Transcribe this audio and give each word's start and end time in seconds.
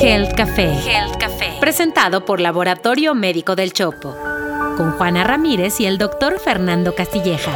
Health 0.00 0.34
Café. 0.36 0.72
Health 0.86 1.16
Café. 1.18 1.56
Presentado 1.60 2.24
por 2.24 2.40
Laboratorio 2.40 3.14
Médico 3.14 3.56
del 3.56 3.72
Chopo. 3.72 4.14
Con 4.76 4.92
Juana 4.92 5.24
Ramírez 5.24 5.80
y 5.80 5.86
el 5.86 5.98
doctor 5.98 6.38
Fernando 6.38 6.94
Castilleja. 6.94 7.50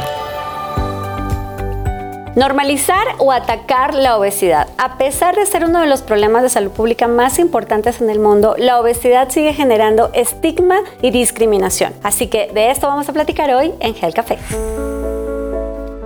Normalizar 2.35 3.07
o 3.19 3.31
atacar 3.31 3.93
la 3.93 4.17
obesidad. 4.17 4.67
A 4.77 4.97
pesar 4.97 5.35
de 5.35 5.45
ser 5.45 5.65
uno 5.65 5.79
de 5.79 5.87
los 5.87 6.01
problemas 6.01 6.41
de 6.41 6.49
salud 6.49 6.71
pública 6.71 7.07
más 7.07 7.39
importantes 7.39 8.01
en 8.01 8.09
el 8.09 8.19
mundo, 8.19 8.55
la 8.57 8.79
obesidad 8.79 9.29
sigue 9.29 9.53
generando 9.53 10.09
estigma 10.13 10.79
y 11.01 11.11
discriminación. 11.11 11.93
Así 12.03 12.27
que 12.27 12.51
de 12.53 12.71
esto 12.71 12.87
vamos 12.87 13.07
a 13.07 13.13
platicar 13.13 13.53
hoy 13.53 13.71
en 13.79 13.95
Health 13.95 14.15
Café. 14.15 15.02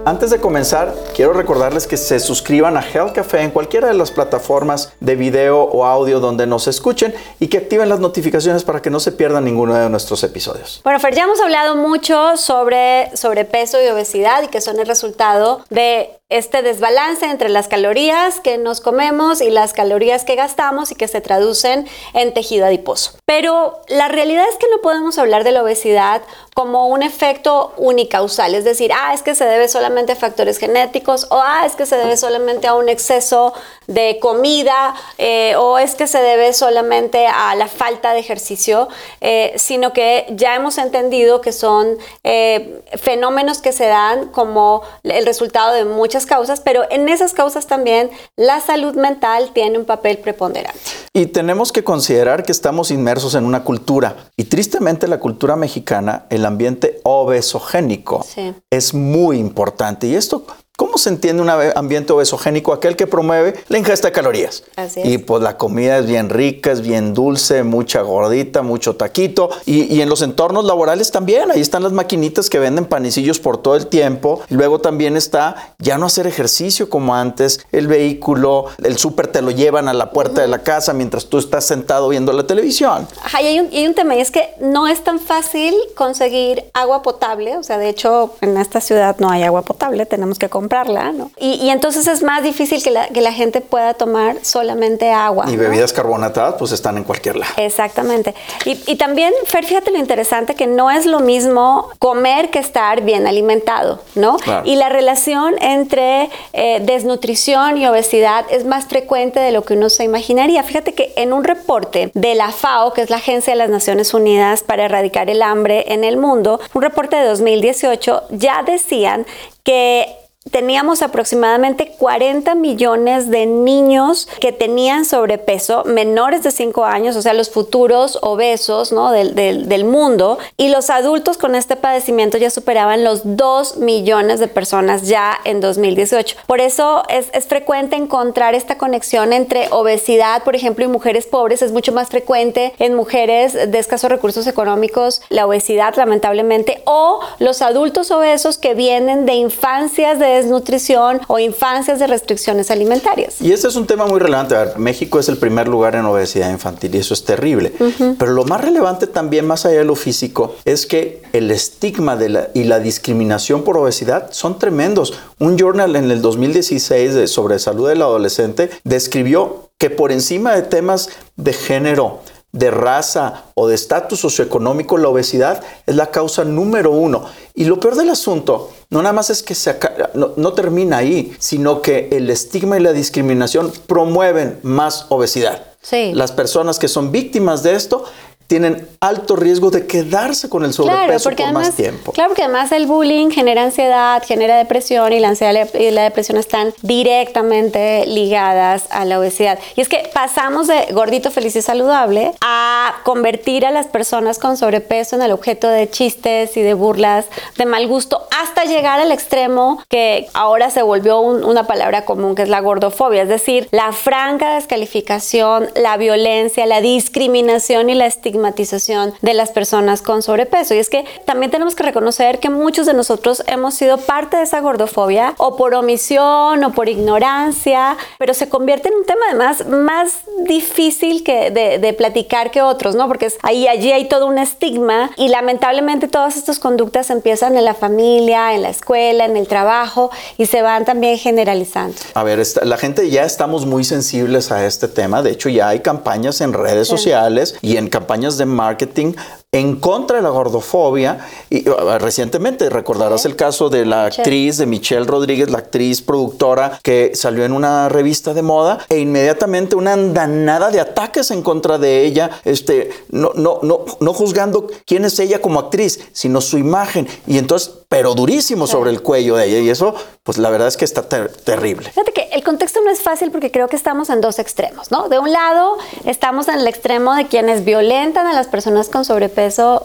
Antes 0.08 0.30
de 0.30 0.39
comenzar, 0.39 0.96
quiero 1.14 1.34
recordarles 1.34 1.86
que 1.86 1.98
se 1.98 2.21
suscriban 2.21 2.78
a 2.78 2.82
Health 2.82 3.12
Café 3.12 3.42
en 3.42 3.52
cualquiera 3.52 3.89
de 3.89 3.94
las 3.94 4.10
plataformas 4.10 4.94
de 5.02 5.18
video 5.18 5.64
o 5.64 5.84
audio 5.84 6.21
donde 6.21 6.48
nos 6.48 6.70
escuchen 6.70 7.14
y 7.42 7.48
que 7.48 7.57
activen 7.57 7.89
las 7.89 8.00
notificaciones 8.00 8.64
para 8.64 8.82
que 8.82 8.89
no 8.89 9.01
se 9.01 9.12
pierdan 9.12 9.43
ninguno 9.43 9.75
de 9.75 9.89
nuestros 9.89 10.24
episodios. 10.24 10.79
Bueno, 10.86 11.01
Fer, 11.01 11.14
ya 11.14 11.24
hemos 11.24 11.42
hablado 11.42 11.75
mucho 11.75 12.38
sobre 12.38 13.12
sobrepeso 13.18 13.84
y 13.84 13.88
obesidad 13.89 14.43
y 14.43 14.48
que 14.48 14.62
son 14.62 14.79
el 14.79 14.88
resultado 14.88 15.65
de 15.70 16.18
este 16.29 16.61
desbalance 16.61 17.25
entre 17.25 17.47
las 17.47 17.69
calorías 17.69 18.41
que 18.41 18.57
nos 18.57 18.81
comemos 18.81 19.39
y 19.39 19.49
las 19.49 19.71
calorías 19.71 20.25
que 20.25 20.36
gastamos 20.36 20.91
y 20.91 20.95
que 20.95 21.07
se 21.07 21.21
traducen 21.21 21.87
en 22.13 22.33
tejido 22.33 22.65
adiposo. 22.65 23.13
Pero 23.25 23.81
la 23.87 24.09
realidad 24.09 24.43
es 24.51 24.57
que 24.57 24.67
no 24.69 24.81
podemos 24.81 25.17
hablar 25.17 25.45
de 25.45 25.53
la 25.53 25.63
obesidad 25.63 26.21
como 26.53 26.87
un 26.87 27.01
efecto 27.01 27.71
unicausal, 27.77 28.55
es 28.55 28.65
decir, 28.65 28.91
ah, 28.93 29.13
es 29.13 29.21
que 29.21 29.36
se 29.36 29.45
debe 29.45 29.69
solamente 29.69 30.13
a 30.13 30.15
factores 30.17 30.57
genéticos 30.57 31.27
o 31.29 31.39
ah, 31.41 31.65
es 31.65 31.77
que 31.77 31.86
se 31.86 31.95
debe 31.95 32.17
solamente 32.17 32.67
a 32.67 32.73
un 32.73 32.89
exceso 32.89 33.53
de 33.86 34.19
comida 34.19 34.95
eh, 35.17 35.55
o 35.55 35.78
es 35.78 35.95
que 35.95 36.08
se 36.08 36.19
debe 36.19 36.52
solamente 36.52 37.28
a 37.28 37.56
la 37.56 37.67
falta 37.67 38.12
de 38.14 38.19
ejercicio, 38.19 38.89
eh, 39.22 39.53
sino 39.56 39.94
que 39.94 40.25
ya 40.31 40.56
hemos 40.56 40.78
entendido 40.78 41.39
que 41.39 41.53
son 41.53 41.97
eh, 42.25 42.81
fenómenos 42.97 43.59
que 43.59 43.72
se 43.72 43.86
dan 43.86 44.28
como 44.28 44.81
el 45.03 45.25
resultado 45.25 45.73
de 45.73 45.86
muchas 45.86 46.17
causas, 46.26 46.62
pero 46.62 46.84
en 46.90 47.10
esas 47.10 47.34
causas 47.34 47.68
también 47.68 48.10
la 48.36 48.62
salud 48.62 48.96
mental 48.96 49.52
tiene 49.54 49.78
un 49.78 49.86
papel 49.86 50.18
preponderante. 50.18 50.80
Y 51.14 51.28
tenemos 51.28 51.72
que 51.72 51.84
considerar 51.84 52.44
que 52.44 52.52
estamos 52.52 52.92
inmersos 52.92 53.36
en 53.36 53.46
una 53.46 53.64
cultura. 53.64 54.16
Y 54.36 54.46
tristemente 54.46 55.08
la 55.08 55.20
cultura 55.20 55.56
mexicana, 55.56 56.26
el 56.30 56.46
ambiente 56.46 57.00
obesogénico 57.04 58.26
es 58.70 58.94
muy 58.94 59.38
importante. 59.38 60.08
Y 60.08 60.16
esto 60.16 60.46
¿Cómo 60.78 61.00
se 61.00 61.09
entiende 61.09 61.42
un 61.42 61.50
ambiente 61.50 62.14
obesogénico? 62.14 62.72
Aquel 62.72 62.95
que 62.95 63.08
promueve 63.08 63.56
la 63.67 63.80
ingesta 63.80 64.09
de 64.09 64.11
calorías. 64.11 64.64
Así 64.75 65.02
es. 65.02 65.08
Y 65.08 65.17
pues 65.17 65.42
la 65.42 65.58
comida 65.58 65.97
es 65.97 66.06
bien 66.06 66.30
rica, 66.30 66.72
es 66.72 66.81
bien 66.81 67.16
dulce, 67.16 67.64
mucha 67.64 68.02
gordita, 68.02 68.61
mucho 68.61 68.95
taquito. 68.95 69.50
Y, 69.66 70.00
en 70.02 70.08
los 70.08 70.22
entornos 70.22 70.66
laborales 70.66 71.09
también, 71.09 71.50
ahí 71.50 71.61
están 71.61 71.81
las 71.81 71.94
maquinitas 71.94 72.47
que 72.47 72.59
venden 72.59 72.86
panecillos 72.86 73.39
por 73.39 73.59
todo 73.59 73.75
el 73.75 73.88
tiempo. 73.88 74.44
luego 74.50 74.80
también 74.80 75.17
está 75.17 75.73
ya 75.80 75.97
no 75.97 76.06
hacer 76.06 76.28
ejercicio 76.28 76.91
como 76.91 77.16
antes, 77.16 77.66
el 77.72 77.88
vehículo, 77.88 78.66
el 78.84 79.00
súper 79.00 79.25
te 79.25 79.41
lo 79.41 79.50
llevan 79.50 79.88
a 79.88 79.95
la 79.95 80.12
puerta 80.12 80.41
de 80.41 80.47
la 80.47 80.59
casa 80.59 80.94
mientras 80.94 81.25
tú 81.25 81.39
estás 81.39 81.66
sentado 81.66 82.08
viendo 82.09 82.34
la 82.34 82.45
televisión. 82.45 83.08
Ajá, 83.23 83.41
y 83.41 83.47
hay 83.47 83.59
un, 83.59 83.73
y 83.73 83.78
hay 83.78 83.88
un 83.88 83.95
tema, 83.95 84.16
y 84.16 84.22
es 84.22 84.30
que 84.30 84.47
no 84.62 84.88
es 84.88 85.03
tan 85.03 85.19
fácil 85.19 85.73
conseguir 85.95 86.66
agua 86.75 87.02
potable. 87.02 87.58
O 87.58 87.64
sea, 87.64 87.80
de 87.80 87.89
hecho, 87.89 88.36
en 88.41 88.58
esta 88.58 88.80
ciudad 88.80 89.16
no 89.17 89.31
hay 89.31 89.41
agua 89.41 89.64
potable, 89.64 90.06
tenemos 90.06 90.38
que 90.38 90.50
comprar 90.50 90.67
comprarla, 90.68 91.14
¿no? 91.14 91.32
Y, 91.40 91.70
entonces 91.70 92.08
es 92.08 92.23
más 92.23 92.44
difícil 92.44 92.84
que 92.84 92.92
la, 92.92 93.08
que 93.08 93.22
la, 93.22 93.32
gente 93.32 93.62
pueda 93.62 93.94
tomar 93.94 94.36
solamente 94.42 95.12
agua. 95.12 95.46
Y 95.48 95.56
bebidas 95.56 95.94
carbonatadas 95.94 96.56
pues 96.59 96.74
están 96.74 96.98
en 96.98 97.06
cualquier 97.06 97.38
lado. 97.38 97.54
Exactamente. 97.56 98.36
Y, 98.66 98.78
y, 98.86 98.96
también, 98.96 99.34
Fer, 99.46 99.64
fíjate 99.64 99.92
lo 99.92 99.98
interesante 99.98 100.56
que 100.56 100.68
no 100.68 100.92
es 100.92 101.06
lo 101.06 101.22
mismo 101.22 101.90
comer 102.00 102.50
que 102.50 102.59
estar 102.59 103.02
bien 103.02 103.28
alimentado, 103.28 104.02
¿no? 104.16 104.38
Y 104.66 104.75
la 104.75 104.90
relación 104.90 105.56
entre 105.62 106.30
eh, 106.52 106.81
desnutrición 106.81 107.78
y 107.78 107.88
obesidad 107.88 108.46
es 108.50 108.66
más 108.66 108.86
frecuente 108.86 109.40
de 109.40 109.53
lo 109.53 109.64
que 109.64 109.75
uno 109.75 109.90
se 109.90 110.03
imaginaría. 110.03 110.64
Fíjate 110.64 110.94
que 110.94 111.14
en 111.16 111.31
un 111.31 111.46
reporte 111.46 112.12
de 112.14 112.36
la 112.36 112.52
FAO, 112.52 112.91
que 112.91 113.02
es 113.02 113.09
la 113.09 113.18
Agencia 113.18 113.53
de 113.53 113.58
las 113.58 113.70
Naciones 113.70 114.14
Unidas 114.14 114.64
para 114.64 114.86
Erradicar 114.86 115.30
el 115.30 115.41
Hambre 115.41 115.86
en 115.88 116.03
el 116.03 116.18
Mundo, 116.18 116.59
un 116.74 116.81
reporte 116.81 117.16
de 117.16 117.25
2018, 117.25 118.24
ya 118.31 118.64
decían 118.64 119.25
que 119.64 120.27
teníamos 120.52 121.02
aproximadamente 121.02 121.94
40 121.97 122.56
millones 122.56 123.30
de 123.30 123.46
niños 123.46 124.28
que 124.40 124.52
tenían 124.52 125.06
sobrepeso, 125.06 125.84
menores 125.85 126.44
de 126.44 126.52
5 126.52 126.85
años, 126.85 127.16
o 127.16 127.22
sea, 127.22 127.34
los 127.34 127.50
futuros 127.50 128.19
obesos 128.22 128.91
¿no? 128.91 129.12
del, 129.12 129.35
del, 129.35 129.85
mundo, 129.85 130.38
y 130.58 130.69
los 130.69 130.90
adultos 130.90 131.38
con 131.38 131.56
este 131.56 131.75
padecimiento 131.75 132.38
ya 132.38 132.50
superaban 132.50 133.03
los 133.03 133.22
2 133.24 133.78
millones 133.78 134.40
de 134.40 134.47
personas 134.47 135.08
ya 135.08 135.38
en 135.44 135.62
2018. 135.62 136.38
Por 136.47 136.62
eso 136.62 137.03
es, 137.09 137.29
es 137.34 137.47
frecuente 137.47 137.96
encontrar 137.96 138.56
esta 138.56 138.78
conexión 138.78 139.34
entre 139.34 139.68
obesidad, 139.72 140.44
por 140.44 140.56
ejemplo, 140.56 140.85
y 140.85 140.88
mujeres 140.88 141.25
pobres. 141.25 141.62
Es 141.62 141.72
mucho 141.72 141.91
más 141.91 142.09
frecuente 142.09 142.74
en 142.79 142.96
mujeres 142.96 143.53
de 143.53 143.79
escasos 143.79 144.09
recursos 144.09 144.47
económicos 144.47 145.22
la 145.29 145.46
obesidad, 145.46 145.96
lamentablemente, 145.96 146.81
o 146.85 147.19
los 147.40 147.62
adultos 147.62 148.12
obesos 148.12 148.58
que 148.58 148.74
vienen 148.74 149.25
de 149.25 149.34
infancias 149.34 150.19
de 150.19 150.37
desnutrición 150.38 151.22
o 151.28 151.40
infancias 151.40 152.00
de 152.00 152.08
restricciones 152.08 152.72
alimentarias. 152.72 153.42
Y 153.42 153.52
este 153.52 153.68
es 153.68 153.75
un 153.75 153.88
tema 153.88 154.06
muy 154.06 154.20
relevante. 154.20 154.56
México 154.78 155.20
es 155.20 155.30
el 155.30 155.38
primer 155.38 155.68
lugar 155.68 155.96
en 155.96 156.06
obesidad 156.06 156.50
infantil 156.50 156.96
y 156.96 157.00
eso 157.00 157.14
es 157.14 157.24
terrible. 157.24 157.74
Pero 158.18 158.31
lo 158.31 158.46
más 158.46 158.62
relevante 158.62 159.08
también, 159.08 159.46
más 159.46 159.66
allá 159.66 159.80
de 159.80 159.86
lo 159.86 159.96
físico, 159.96 160.56
es 160.66 160.86
que 160.86 161.22
el 161.34 161.52
estigma 161.52 162.16
de 162.16 162.30
la, 162.30 162.50
y 162.53 162.64
la 162.64 162.80
discriminación 162.80 163.64
por 163.64 163.78
obesidad 163.78 164.30
son 164.31 164.59
tremendos. 164.59 165.14
Un 165.40 165.58
journal 165.58 165.96
en 165.96 166.09
el 166.12 166.22
2016 166.22 167.30
sobre 167.30 167.59
salud 167.59 167.90
del 167.90 168.02
adolescente 168.02 168.70
describió 168.84 169.68
que 169.78 169.90
por 169.90 170.12
encima 170.12 170.56
de 170.56 170.64
temas 170.64 171.09
de 171.36 171.53
género, 171.53 172.22
de 172.52 172.72
raza 172.72 173.46
o 173.56 173.68
de 173.68 173.75
estatus 173.75 174.19
socioeconómico, 174.19 174.97
la 174.97 175.09
obesidad 175.09 175.63
es 175.85 175.96
la 175.96 176.12
causa 176.12 176.44
número 176.44 176.91
uno. 176.91 177.25
Y 177.53 177.66
lo 177.66 177.80
peor 177.80 177.96
del 177.96 178.09
asunto 178.09 178.72
no 178.90 179.02
nada 179.02 179.13
más 179.13 179.30
es 179.30 179.44
que 179.44 179.53
se 179.53 179.78
no, 180.13 180.31
no, 180.38 180.53
termina 180.53 180.97
ahí, 180.97 181.35
sino 181.40 181.81
que 181.81 182.08
el 182.12 182.30
estigma 182.30 182.78
y 182.78 182.81
la 182.81 182.94
discriminación 182.94 183.72
promueven 183.85 184.59
más 184.63 185.08
obesidad. 185.09 185.62
Sí. 185.81 186.12
Las 186.13 186.31
personas 186.31 186.80
que 186.80 186.88
son 186.88 187.12
víctimas 187.12 187.63
de 187.63 187.75
esto 187.75 188.06
tienen 188.47 188.88
alto 189.02 189.35
riesgo 189.35 189.69
de 189.72 189.85
quedarse 189.85 190.50
con 190.50 190.63
el 190.63 190.74
sobrepeso 190.74 191.30
por 191.30 191.52
más 191.52 191.75
tiempo. 191.75 192.13
Claro, 192.13 192.30
porque 192.30 192.44
además 192.44 192.72
el 192.72 192.88
bullying 192.88 193.30
genera 193.30 193.63
ansiedad, 193.63 194.24
genera 194.25 194.58
depresión 194.58 195.12
y 195.12 195.19
la 195.19 195.30
ansiedad 195.30 195.68
y 195.75 195.91
la 195.91 196.03
depresión 196.03 196.38
están 196.38 196.74
directamente 196.81 198.06
ligadas 198.08 198.85
a 198.90 199.03
la 199.06 199.19
obesidad. 199.19 199.59
Y 199.75 199.81
es 199.81 199.90
que 199.90 200.09
pasamos 200.13 200.68
de 200.68 200.88
gordito, 200.94 201.30
feliz 201.30 201.56
y 201.56 201.62
saludable 201.62 202.31
a 202.41 202.96
convertir 203.03 203.66
a 203.66 203.72
las 203.72 203.88
personas 203.88 204.40
con 204.40 204.56
sobrepeso 204.56 205.18
en 205.18 205.22
el 205.22 205.31
objeto 205.31 205.68
de 205.68 205.90
chistes 205.90 206.56
y 206.56 206.62
de 206.62 206.74
burlas 206.74 207.25
de 207.58 207.66
mal 207.66 207.85
gusto 207.88 208.28
hasta 208.40 208.64
llegar 208.64 209.00
al 209.00 209.12
extremo 209.12 209.84
que 209.90 210.28
ahora 210.34 210.69
se 210.69 210.81
volvió 210.81 211.19
una 211.19 211.68
palabra 211.68 212.06
común 212.06 212.35
que 212.35 212.44
es 212.44 212.50
la 212.50 212.62
gordofobia, 212.62 213.24
es 213.24 213.29
decir, 213.29 213.68
la 213.72 213.91
franca 213.91 214.56
descalificación, 214.56 215.68
la 215.75 215.97
violencia, 215.97 216.66
la 216.66 216.81
discriminación 216.81 217.90
y 217.90 217.96
la 217.96 218.06
estigmatización 218.06 218.37
estigmatización 218.38 219.14
de 219.22 219.34
las 219.34 219.52
personas 219.52 220.02
con 220.02 220.22
sobrepeso. 220.22 220.74
Y 220.74 220.78
es 220.78 220.90
que 220.90 221.06
también 221.25 221.52
tenemos 221.52 221.75
que 221.75 221.84
reconocer 221.84 222.40
que 222.40 222.50
muchos 222.50 222.86
de 222.86 222.94
nosotros 222.94 223.44
hemos 223.48 223.74
sido 223.74 223.98
parte 223.98 224.38
de 224.38 224.44
esa 224.44 224.62
gordofobia 224.62 225.34
o 225.38 225.56
por 225.56 225.74
omisión 225.74 226.64
o 226.64 226.72
por 226.72 226.88
ignorancia, 226.90 227.97
pero 228.18 228.34
se 228.34 228.47
convierte 228.50 228.90
en 228.90 228.96
un 228.96 229.06
tema 229.06 229.22
además 229.30 229.67
más 229.67 230.11
difícil 230.46 231.23
que 231.23 231.52
de, 231.52 231.94
platicar 231.97 232.52
que 232.52 232.61
otros, 232.61 232.96
¿no? 232.96 233.08
Porque 233.08 233.26
es, 233.28 233.38
ahí, 233.41 233.67
allí 233.67 233.91
hay 233.91 234.08
todo 234.08 234.28
un 234.28 234.38
estigma 234.38 235.09
y 235.16 235.29
lamentablemente 235.29 236.08
todas 236.08 236.38
estas 236.38 236.59
conductas 236.59 237.09
empiezan 237.09 237.58
en 237.58 237.66
la 237.66 237.73
familia, 237.73 238.53
en 238.53 238.61
la 238.61 238.70
escuela, 238.70 239.26
en 239.26 239.35
el 239.35 239.47
trabajo 239.47 240.11
y 240.38 240.46
se 240.46 240.61
van 240.61 240.85
también 240.85 241.17
generalizando. 241.17 241.96
A 242.14 242.23
ver, 242.23 242.44
la 242.64 242.78
gente 242.78 243.09
ya 243.09 243.23
estamos 243.23 243.66
muy 243.66 243.84
sensibles 243.84 244.52
a 244.52 244.66
este 244.66 244.88
tema. 244.88 245.23
De 245.23 245.32
hecho, 245.32 245.50
ya 245.50 245.70
hay 245.70 245.79
campañas 245.79 246.41
en 246.41 246.53
redes 246.53 246.88
sociales 246.88 247.56
y 247.61 247.78
en 247.78 247.88
campañas 247.90 248.27
de 248.35 248.46
marketing 248.46 249.16
en 249.53 249.78
contra 249.78 250.17
de 250.17 250.23
la 250.23 250.29
gordofobia. 250.29 251.26
Y 251.49 251.67
uh, 251.70 251.76
recientemente 251.99 252.70
recordarás 252.70 253.26
el 253.26 253.35
caso 253.35 253.70
de 253.70 253.85
la 253.85 254.05
actriz, 254.05 254.58
de 254.58 254.66
Michelle 254.66 255.05
Rodríguez, 255.05 255.49
la 255.49 255.59
actriz 255.59 256.01
productora 256.01 256.79
que 256.83 257.11
salió 257.15 257.45
en 257.45 257.53
una 257.53 257.88
revista 257.89 258.33
de 258.33 258.41
moda 258.41 258.79
e 258.89 258.99
inmediatamente 258.99 259.75
una 259.75 259.94
andanada 259.94 260.69
de 260.69 260.81
ataques 260.81 261.31
en 261.31 261.41
contra 261.41 261.77
de 261.77 262.05
ella, 262.05 262.29
este, 262.44 262.91
no, 263.09 263.31
no, 263.35 263.59
no, 263.63 263.85
no 263.99 264.13
juzgando 264.13 264.67
quién 264.85 265.05
es 265.05 265.19
ella 265.19 265.39
como 265.39 265.59
actriz, 265.59 265.99
sino 266.11 266.41
su 266.41 266.57
imagen. 266.57 267.07
Y 267.25 267.38
entonces, 267.38 267.71
pero 267.88 268.15
durísimo 268.15 268.67
sobre 268.67 268.91
el 268.91 269.01
cuello 269.01 269.38
de 269.38 269.45
ella. 269.45 269.59
Y 269.59 269.69
eso, 269.69 269.95
pues 270.23 270.38
la 270.38 270.49
verdad 270.49 270.67
es 270.67 270.75
que 270.75 270.83
está 270.83 271.07
terrible. 271.07 271.89
Fíjate 271.89 272.11
que 272.11 272.29
el 272.33 272.44
contexto 272.44 272.81
no 272.83 272.91
es 272.91 273.01
fácil 273.01 273.31
porque 273.31 273.49
creo 273.49 273.69
que 273.69 273.77
estamos 273.77 274.09
en 274.09 274.19
dos 274.19 274.39
extremos, 274.39 274.91
¿no? 274.91 275.07
De 275.07 275.19
un 275.19 275.31
lado, 275.31 275.77
estamos 276.05 276.49
en 276.49 276.55
el 276.55 276.67
extremo 276.67 277.15
de 277.15 277.27
quienes 277.27 277.63
violentan 277.63 278.27
a 278.27 278.33
las 278.33 278.47
personas 278.47 278.89
con 278.89 279.05
sobrepeso 279.05 279.36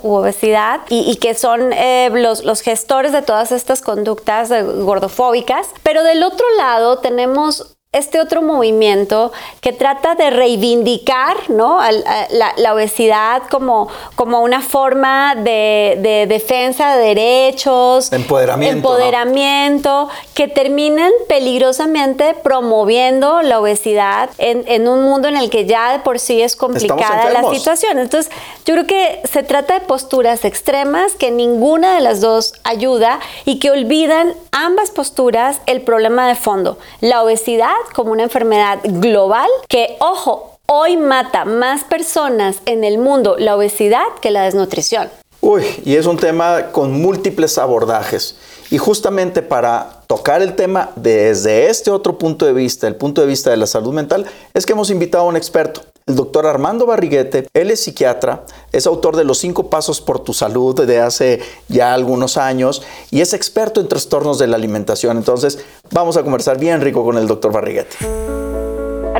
u 0.02 0.14
obesidad 0.14 0.80
y, 0.88 1.16
que 1.16 1.34
son 1.34 1.72
eh, 1.72 2.10
los, 2.12 2.44
los 2.44 2.60
gestores 2.60 3.12
de 3.12 3.22
todas 3.22 3.52
estas 3.52 3.82
conductas 3.82 4.50
gordofóbicas. 4.50 5.68
Pero 5.82 6.02
del 6.02 6.22
otro 6.22 6.46
lado 6.56 6.98
tenemos 6.98 7.71
este 7.92 8.22
otro 8.22 8.40
movimiento 8.40 9.32
que 9.60 9.74
trata 9.74 10.14
de 10.14 10.30
reivindicar 10.30 11.36
¿no? 11.50 11.78
la, 12.56 12.72
obesidad 12.72 13.42
como, 13.50 13.88
como 14.14 14.40
una 14.40 14.62
forma 14.62 15.34
de, 15.34 16.26
defensa 16.26 16.96
de 16.96 17.08
derechos, 17.08 18.10
empoderamiento, 18.10 18.76
empoderamiento 18.78 20.08
que 20.32 20.48
terminan 20.48 21.12
peligrosamente 21.28 22.34
promoviendo 22.42 23.42
la 23.42 23.60
obesidad 23.60 24.30
en, 24.38 24.88
un 24.88 25.02
mundo 25.02 25.28
en 25.28 25.36
el 25.36 25.50
que 25.50 25.66
ya 25.66 25.92
de 25.92 25.98
por 25.98 26.18
sí 26.18 26.40
es 26.40 26.56
complicada 26.56 27.28
la 27.28 27.50
situación. 27.50 27.98
Entonces, 27.98 28.32
yo 28.64 28.72
creo 28.72 28.86
que 28.86 29.20
se 29.30 29.42
trata 29.42 29.78
de 29.78 29.80
posturas 29.84 30.46
extremas 30.46 31.12
que 31.12 31.30
ninguna 31.30 31.96
de 31.96 32.00
las 32.00 32.22
dos 32.22 32.54
ayuda 32.64 33.20
y 33.44 33.58
que 33.58 33.70
olvidan 33.70 34.32
ambas 34.50 34.90
posturas 34.90 35.60
el 35.66 35.82
problema 35.82 36.26
de 36.26 36.36
fondo, 36.36 36.78
la 37.02 37.22
obesidad 37.22 37.81
como 37.94 38.12
una 38.12 38.24
enfermedad 38.24 38.80
global 38.84 39.48
que, 39.68 39.96
ojo, 40.00 40.58
hoy 40.66 40.96
mata 40.96 41.44
más 41.44 41.84
personas 41.84 42.56
en 42.66 42.84
el 42.84 42.98
mundo 42.98 43.36
la 43.38 43.56
obesidad 43.56 44.06
que 44.20 44.30
la 44.30 44.44
desnutrición. 44.44 45.10
Uy, 45.40 45.64
y 45.84 45.96
es 45.96 46.06
un 46.06 46.16
tema 46.16 46.68
con 46.70 46.92
múltiples 46.92 47.58
abordajes. 47.58 48.36
Y 48.70 48.78
justamente 48.78 49.42
para 49.42 50.02
tocar 50.06 50.40
el 50.40 50.54
tema 50.54 50.92
desde 50.96 51.68
este 51.68 51.90
otro 51.90 52.16
punto 52.16 52.46
de 52.46 52.52
vista, 52.52 52.86
el 52.88 52.96
punto 52.96 53.20
de 53.20 53.26
vista 53.26 53.50
de 53.50 53.56
la 53.56 53.66
salud 53.66 53.92
mental, 53.92 54.24
es 54.54 54.64
que 54.64 54.72
hemos 54.72 54.88
invitado 54.88 55.24
a 55.24 55.26
un 55.26 55.36
experto, 55.36 55.82
el 56.06 56.16
doctor 56.16 56.46
Armando 56.46 56.86
Barriguete. 56.86 57.48
Él 57.54 57.70
es 57.70 57.80
psiquiatra, 57.80 58.44
es 58.72 58.86
autor 58.86 59.16
de 59.16 59.24
Los 59.24 59.38
cinco 59.38 59.70
pasos 59.70 60.00
por 60.00 60.20
tu 60.20 60.34
salud 60.34 60.86
de 60.86 61.00
hace 61.00 61.40
ya 61.68 61.94
algunos 61.94 62.36
años 62.36 62.82
y 63.10 63.20
es 63.20 63.34
experto 63.34 63.80
en 63.80 63.88
trastornos 63.88 64.38
de 64.38 64.46
la 64.46 64.56
alimentación. 64.56 65.16
Entonces, 65.16 65.58
vamos 65.90 66.16
a 66.16 66.22
conversar 66.22 66.58
bien 66.58 66.80
rico 66.80 67.04
con 67.04 67.18
el 67.18 67.26
doctor 67.26 67.52
Barriguete. 67.52 68.61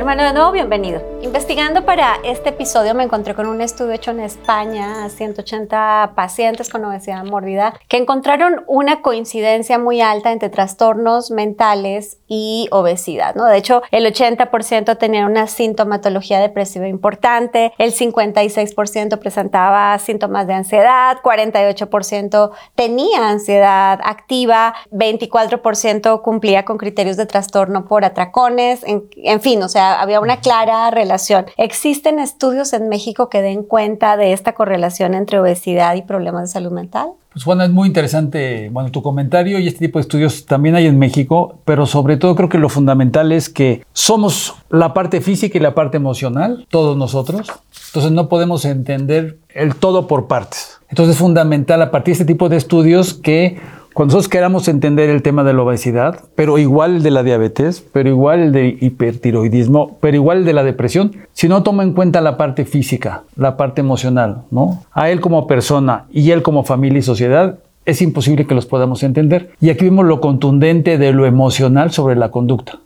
Hermano, 0.03 0.23
de 0.23 0.33
nuevo, 0.33 0.51
bienvenido. 0.51 1.01
Investigando 1.21 1.85
para 1.85 2.17
este 2.25 2.49
episodio 2.49 2.93
me 2.93 3.03
encontré 3.03 3.33
con 3.35 3.47
un 3.47 3.61
estudio 3.61 3.93
hecho 3.93 4.11
en 4.11 4.19
España 4.19 5.05
a 5.05 5.09
180 5.09 6.11
pacientes 6.13 6.67
con 6.67 6.83
obesidad 6.83 7.23
mórbida 7.23 7.73
que 7.87 7.95
encontraron 7.95 8.65
una 8.67 9.01
coincidencia 9.01 9.79
muy 9.79 10.01
alta 10.01 10.33
entre 10.33 10.49
trastornos 10.49 11.31
mentales 11.31 12.17
y 12.27 12.67
obesidad. 12.71 13.35
¿no? 13.35 13.45
De 13.45 13.55
hecho, 13.55 13.81
el 13.91 14.05
80% 14.05 14.97
tenía 14.97 15.25
una 15.25 15.47
sintomatología 15.47 16.41
depresiva 16.41 16.89
importante, 16.89 17.71
el 17.77 17.93
56% 17.93 19.19
presentaba 19.19 19.97
síntomas 19.99 20.47
de 20.47 20.53
ansiedad, 20.55 21.19
48% 21.23 22.51
tenía 22.75 23.29
ansiedad 23.29 24.01
activa, 24.03 24.75
24% 24.91 26.21
cumplía 26.21 26.65
con 26.65 26.77
criterios 26.77 27.15
de 27.15 27.25
trastorno 27.25 27.85
por 27.85 28.03
atracones, 28.03 28.83
en, 28.83 29.07
en 29.15 29.39
fin, 29.39 29.63
o 29.63 29.69
sea, 29.69 29.93
había 30.03 30.19
una 30.19 30.37
clara 30.37 30.91
relación. 30.91 31.45
¿Existen 31.57 32.19
estudios 32.19 32.73
en 32.73 32.89
México 32.89 33.29
que 33.29 33.41
den 33.41 33.63
cuenta 33.63 34.17
de 34.17 34.33
esta 34.33 34.53
correlación 34.53 35.13
entre 35.13 35.39
obesidad 35.39 35.95
y 35.95 36.01
problemas 36.03 36.43
de 36.43 36.47
salud 36.47 36.71
mental? 36.71 37.09
Pues 37.31 37.45
Juana, 37.45 37.65
es 37.65 37.71
muy 37.71 37.87
interesante, 37.87 38.69
bueno, 38.71 38.91
tu 38.91 39.01
comentario 39.01 39.57
y 39.57 39.67
este 39.67 39.79
tipo 39.79 39.97
de 39.97 40.01
estudios 40.01 40.45
también 40.45 40.75
hay 40.75 40.85
en 40.85 40.99
México, 40.99 41.57
pero 41.65 41.87
sobre 41.87 42.17
todo 42.17 42.35
creo 42.35 42.47
que 42.47 42.59
lo 42.59 42.69
fundamental 42.69 43.31
es 43.31 43.49
que 43.49 43.83
somos 43.91 44.53
la 44.69 44.93
parte 44.93 45.19
física 45.19 45.57
y 45.57 45.61
la 45.61 45.73
parte 45.73 45.97
emocional, 45.97 46.67
todos 46.69 46.95
nosotros, 46.95 47.51
entonces 47.87 48.11
no 48.11 48.29
podemos 48.29 48.65
entender 48.65 49.39
el 49.49 49.75
todo 49.75 50.05
por 50.05 50.27
partes. 50.27 50.79
Entonces 50.89 51.15
es 51.15 51.19
fundamental 51.19 51.81
a 51.81 51.89
partir 51.89 52.11
de 52.11 52.21
este 52.21 52.25
tipo 52.25 52.49
de 52.49 52.57
estudios 52.57 53.15
que 53.15 53.59
cuando 53.93 54.13
nosotros 54.13 54.29
queramos 54.29 54.67
entender 54.67 55.09
el 55.09 55.21
tema 55.21 55.43
de 55.43 55.53
la 55.53 55.61
obesidad, 55.61 56.19
pero 56.35 56.57
igual 56.57 56.97
el 56.97 57.03
de 57.03 57.11
la 57.11 57.23
diabetes, 57.23 57.85
pero 57.93 58.09
igual 58.09 58.39
el 58.39 58.51
de 58.51 58.77
hipertiroidismo, 58.81 59.97
pero 59.99 60.15
igual 60.15 60.39
el 60.39 60.45
de 60.45 60.53
la 60.53 60.63
depresión, 60.63 61.15
si 61.31 61.47
no 61.47 61.63
toma 61.63 61.83
en 61.83 61.93
cuenta 61.93 62.21
la 62.21 62.37
parte 62.37 62.65
física, 62.65 63.23
la 63.35 63.55
parte 63.55 63.81
emocional, 63.81 64.43
¿no? 64.51 64.83
A 64.91 65.09
él 65.09 65.21
como 65.21 65.47
persona 65.47 66.05
y 66.11 66.31
él 66.31 66.41
como 66.41 66.63
familia 66.63 66.99
y 66.99 67.03
sociedad, 67.03 67.59
es 67.85 68.01
imposible 68.01 68.47
que 68.47 68.55
los 68.55 68.65
podamos 68.65 69.03
entender. 69.03 69.51
Y 69.59 69.69
aquí 69.69 69.85
vemos 69.85 70.05
lo 70.05 70.21
contundente 70.21 70.97
de 70.97 71.11
lo 71.11 71.25
emocional 71.25 71.91
sobre 71.91 72.15
la 72.15 72.31
conducta. 72.31 72.79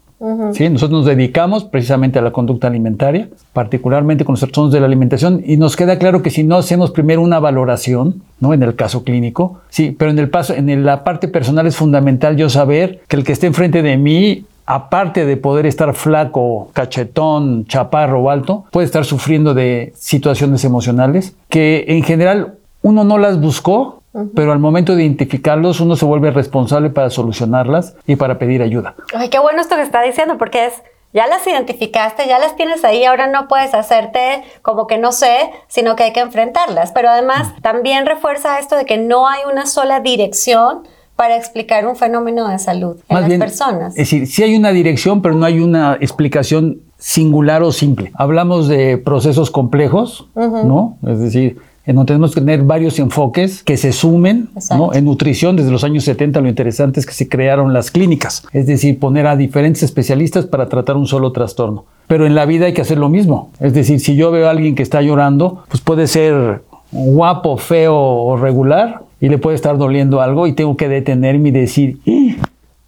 ¿Sí? 0.54 0.68
Nosotros 0.70 1.00
nos 1.00 1.06
dedicamos 1.06 1.64
precisamente 1.64 2.18
a 2.18 2.24
la 2.24 2.32
conducta 2.32 2.68
alimentaria, 2.68 3.30
particularmente 3.54 4.26
con 4.26 4.34
los 4.34 4.40
trastornos 4.40 4.74
de 4.74 4.80
la 4.80 4.88
alimentación, 4.88 5.44
y 5.46 5.58
nos 5.58 5.76
queda 5.76 6.00
claro 6.00 6.24
que 6.24 6.32
si 6.32 6.44
no 6.44 6.58
hacemos 6.58 6.92
primero 6.92 7.22
una 7.22 7.40
valoración, 7.40 8.24
¿no? 8.40 8.54
en 8.54 8.64
el 8.64 8.76
caso 8.76 9.04
clínico, 9.04 9.60
sí, 9.70 9.96
pero 9.98 10.10
en, 10.10 10.18
el 10.20 10.30
paso, 10.30 10.54
en 10.56 10.86
la 10.86 11.04
parte 11.04 11.28
personal 11.28 11.68
es 11.68 11.76
fundamental 11.76 12.36
yo 12.36 12.50
saber 12.50 13.02
que 13.08 13.16
el 13.16 13.24
que 13.24 13.34
esté 13.34 13.48
enfrente 13.48 13.82
de 13.84 13.98
mí 13.98 14.46
aparte 14.68 15.26
de 15.26 15.38
poder 15.38 15.66
estar 15.66 15.94
flaco, 15.96 16.70
cachetón, 16.74 17.66
chaparro 17.68 18.22
o 18.22 18.30
alto, 18.30 18.66
puede 18.70 18.86
estar 18.86 19.06
sufriendo 19.06 19.54
de 19.54 19.94
situaciones 19.96 20.66
emocionales 20.66 21.36
que 21.48 21.86
en 21.88 22.04
general 22.04 22.56
uno 22.82 23.06
no 23.06 23.18
las 23.18 23.40
buscó, 23.40 23.97
pero 24.36 24.52
al 24.52 24.60
momento 24.60 24.96
de 24.96 25.04
identificarlos 25.04 25.80
uno 25.80 25.96
se 25.96 26.06
vuelve 26.06 26.32
responsable 26.32 26.90
para 26.90 27.10
solucionarlas 27.10 27.96
y 28.08 28.16
para 28.16 28.40
pedir 28.40 28.62
ayuda. 28.62 28.96
Ay, 29.14 29.30
qué 29.30 29.40
bueno 29.40 29.62
esto 29.62 29.76
que 29.76 29.82
está 29.84 30.02
diciendo, 30.02 30.38
porque 30.38 30.66
es, 30.66 30.74
ya 31.14 31.28
las 31.28 31.46
identificaste, 31.46 32.28
ya 32.28 32.40
las 32.40 32.56
tienes 32.56 32.84
ahí, 32.84 33.06
ahora 33.06 33.28
no 33.28 33.48
puedes 33.48 33.74
hacerte 33.74 34.44
como 34.62 34.88
que 34.88 34.98
no 34.98 35.12
sé, 35.12 35.52
sino 35.68 35.96
que 35.96 36.04
hay 36.04 36.14
que 36.14 36.20
enfrentarlas. 36.20 36.92
Pero 36.92 37.10
además 37.10 37.54
también 37.62 38.06
refuerza 38.06 38.60
esto 38.60 38.76
de 38.76 38.86
que 38.86 38.98
no 38.98 39.28
hay 39.28 39.42
una 39.52 39.66
sola 39.66 40.00
dirección 40.00 40.88
para 41.16 41.36
explicar 41.36 41.88
un 41.88 41.96
fenómeno 41.96 42.48
de 42.48 42.60
salud 42.60 42.98
en 43.10 43.22
las 43.22 43.40
personas. 43.40 43.94
Es 43.94 44.10
decir, 44.10 44.28
sí 44.28 44.44
hay 44.44 44.56
una 44.56 44.70
dirección, 44.70 45.22
pero 45.22 45.34
no 45.34 45.46
hay 45.46 45.60
una 45.60 45.98
explicación 46.00 46.82
singular 47.00 47.64
o 47.64 47.72
simple. 47.72 48.12
Hablamos 48.16 48.68
de 48.68 48.98
procesos 48.98 49.50
complejos, 49.50 50.28
¿no? 50.36 50.98
Es 51.06 51.20
decir, 51.20 51.58
en 51.88 51.96
donde 51.96 52.08
tenemos 52.10 52.36
que 52.36 52.42
tener 52.42 52.64
varios 52.64 53.00
enfoques 53.00 53.64
que 53.64 53.78
se 53.78 53.94
sumen. 53.94 54.50
¿no? 54.72 54.94
En 54.94 55.06
nutrición, 55.06 55.56
desde 55.56 55.72
los 55.72 55.86
años 55.86 56.04
70, 56.04 56.42
lo 56.42 56.50
interesante 56.50 57.00
es 57.00 57.06
que 57.06 57.14
se 57.14 57.30
crearon 57.30 57.74
las 57.74 57.92
clínicas, 57.92 58.44
es 58.52 58.68
decir, 58.68 59.00
poner 59.00 59.26
a 59.26 59.38
diferentes 59.38 59.84
especialistas 59.84 60.46
para 60.46 60.68
tratar 60.68 60.98
un 60.98 61.08
solo 61.08 61.32
trastorno. 61.32 61.86
Pero 62.08 62.28
en 62.28 62.36
la 62.36 62.46
vida 62.46 62.66
hay 62.66 62.74
que 62.74 62.82
hacer 62.82 62.98
lo 62.98 63.08
mismo. 63.08 63.52
Es 63.62 63.74
decir, 63.74 64.02
si 64.02 64.18
yo 64.18 64.32
veo 64.32 64.48
a 64.48 64.52
alguien 64.52 64.76
que 64.76 64.84
está 64.84 65.02
llorando, 65.02 65.64
pues 65.70 65.82
puede 65.82 66.08
ser 66.08 66.62
guapo, 66.92 67.58
feo 67.58 67.96
o 67.96 68.36
regular 68.36 69.04
y 69.22 69.30
le 69.30 69.38
puede 69.38 69.56
estar 69.56 69.78
doliendo 69.78 70.22
algo 70.22 70.46
y 70.46 70.54
tengo 70.54 70.76
que 70.76 70.90
detenerme 70.90 71.50
y 71.50 71.52
decir, 71.54 72.00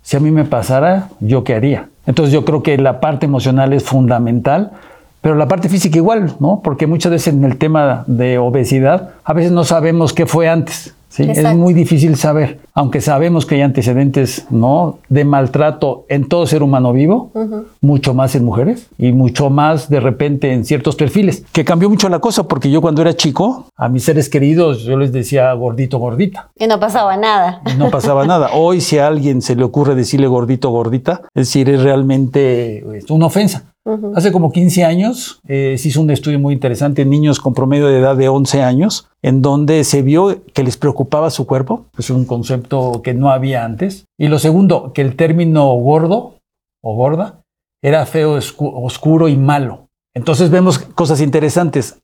si 0.01 0.17
a 0.17 0.19
mí 0.19 0.29
me 0.29 0.43
pasara, 0.43 1.09
¿yo 1.21 1.45
qué 1.45 1.55
haría? 1.55 1.87
Entonces 2.05 2.33
yo 2.33 2.43
creo 2.43 2.63
que 2.63 2.77
la 2.77 2.99
parte 2.99 3.27
emocional 3.27 3.71
es 3.71 3.83
fundamental 3.83 4.71
pero 5.21 5.35
la 5.35 5.47
parte 5.47 5.69
física 5.69 5.97
igual, 5.97 6.35
¿no? 6.39 6.61
Porque 6.63 6.87
muchas 6.87 7.11
veces 7.11 7.33
en 7.33 7.43
el 7.43 7.57
tema 7.57 8.03
de 8.07 8.37
obesidad, 8.37 9.11
a 9.23 9.33
veces 9.33 9.51
no 9.51 9.63
sabemos 9.63 10.13
qué 10.13 10.25
fue 10.25 10.47
antes. 10.47 10.93
¿sí? 11.09 11.29
Es 11.29 11.55
muy 11.55 11.73
difícil 11.73 12.15
saber, 12.15 12.59
aunque 12.73 13.01
sabemos 13.01 13.45
que 13.45 13.55
hay 13.55 13.61
antecedentes 13.61 14.47
¿no? 14.49 14.99
de 15.09 15.25
maltrato 15.25 16.05
en 16.09 16.27
todo 16.27 16.45
ser 16.45 16.63
humano 16.63 16.93
vivo, 16.93 17.31
mucho 17.81 18.13
más 18.13 18.35
en 18.35 18.45
mujeres 18.45 18.87
y 18.97 19.11
mucho 19.11 19.49
más 19.49 19.89
de 19.89 19.99
repente 19.99 20.53
en 20.53 20.65
ciertos 20.65 20.95
perfiles, 20.95 21.43
que 21.51 21.65
cambió 21.65 21.89
mucho 21.89 22.09
la 22.09 22.19
cosa 22.19 22.47
porque 22.47 22.69
yo 22.69 22.81
cuando 22.81 23.01
era 23.01 23.15
chico, 23.15 23.65
a 23.75 23.89
mis 23.89 24.03
seres 24.03 24.29
queridos 24.29 24.83
yo 24.83 24.97
les 24.97 25.11
decía 25.11 25.51
gordito, 25.53 25.97
gordita. 25.99 26.49
Y 26.55 26.67
no 26.67 26.79
pasaba 26.79 27.17
nada. 27.17 27.61
no 27.77 27.89
pasaba 27.89 28.25
nada. 28.25 28.49
Hoy 28.53 28.81
si 28.81 28.97
a 28.97 29.07
alguien 29.07 29.41
se 29.41 29.55
le 29.55 29.63
ocurre 29.63 29.95
decirle 29.95 30.27
gordito, 30.27 30.69
gordita, 30.69 31.21
es 31.35 31.47
decir, 31.47 31.69
es 31.69 31.81
realmente 31.81 32.81
pues, 32.85 33.09
una 33.09 33.27
ofensa. 33.27 33.65
Hace 34.15 34.31
como 34.31 34.51
15 34.51 34.85
años 34.85 35.39
eh, 35.47 35.75
se 35.79 35.87
hizo 35.87 36.01
un 36.01 36.11
estudio 36.11 36.37
muy 36.37 36.53
interesante 36.53 37.01
en 37.01 37.09
niños 37.09 37.39
con 37.39 37.55
promedio 37.55 37.87
de 37.87 37.97
edad 37.97 38.15
de 38.15 38.29
11 38.29 38.61
años, 38.61 39.07
en 39.23 39.41
donde 39.41 39.83
se 39.83 40.03
vio 40.03 40.43
que 40.53 40.63
les 40.63 40.77
preocupaba 40.77 41.31
su 41.31 41.47
cuerpo, 41.47 41.85
es 41.97 42.11
un 42.11 42.25
concepto 42.25 42.68
que 43.03 43.13
no 43.13 43.31
había 43.31 43.65
antes. 43.65 44.05
Y 44.17 44.27
lo 44.27 44.39
segundo, 44.39 44.93
que 44.93 45.01
el 45.01 45.15
término 45.15 45.65
gordo 45.73 46.35
o 46.81 46.95
gorda 46.95 47.41
era 47.81 48.05
feo, 48.05 48.37
oscuro 48.57 49.27
y 49.27 49.37
malo. 49.37 49.87
Entonces 50.13 50.49
vemos 50.49 50.79
cosas 50.79 51.21
interesantes. 51.21 51.99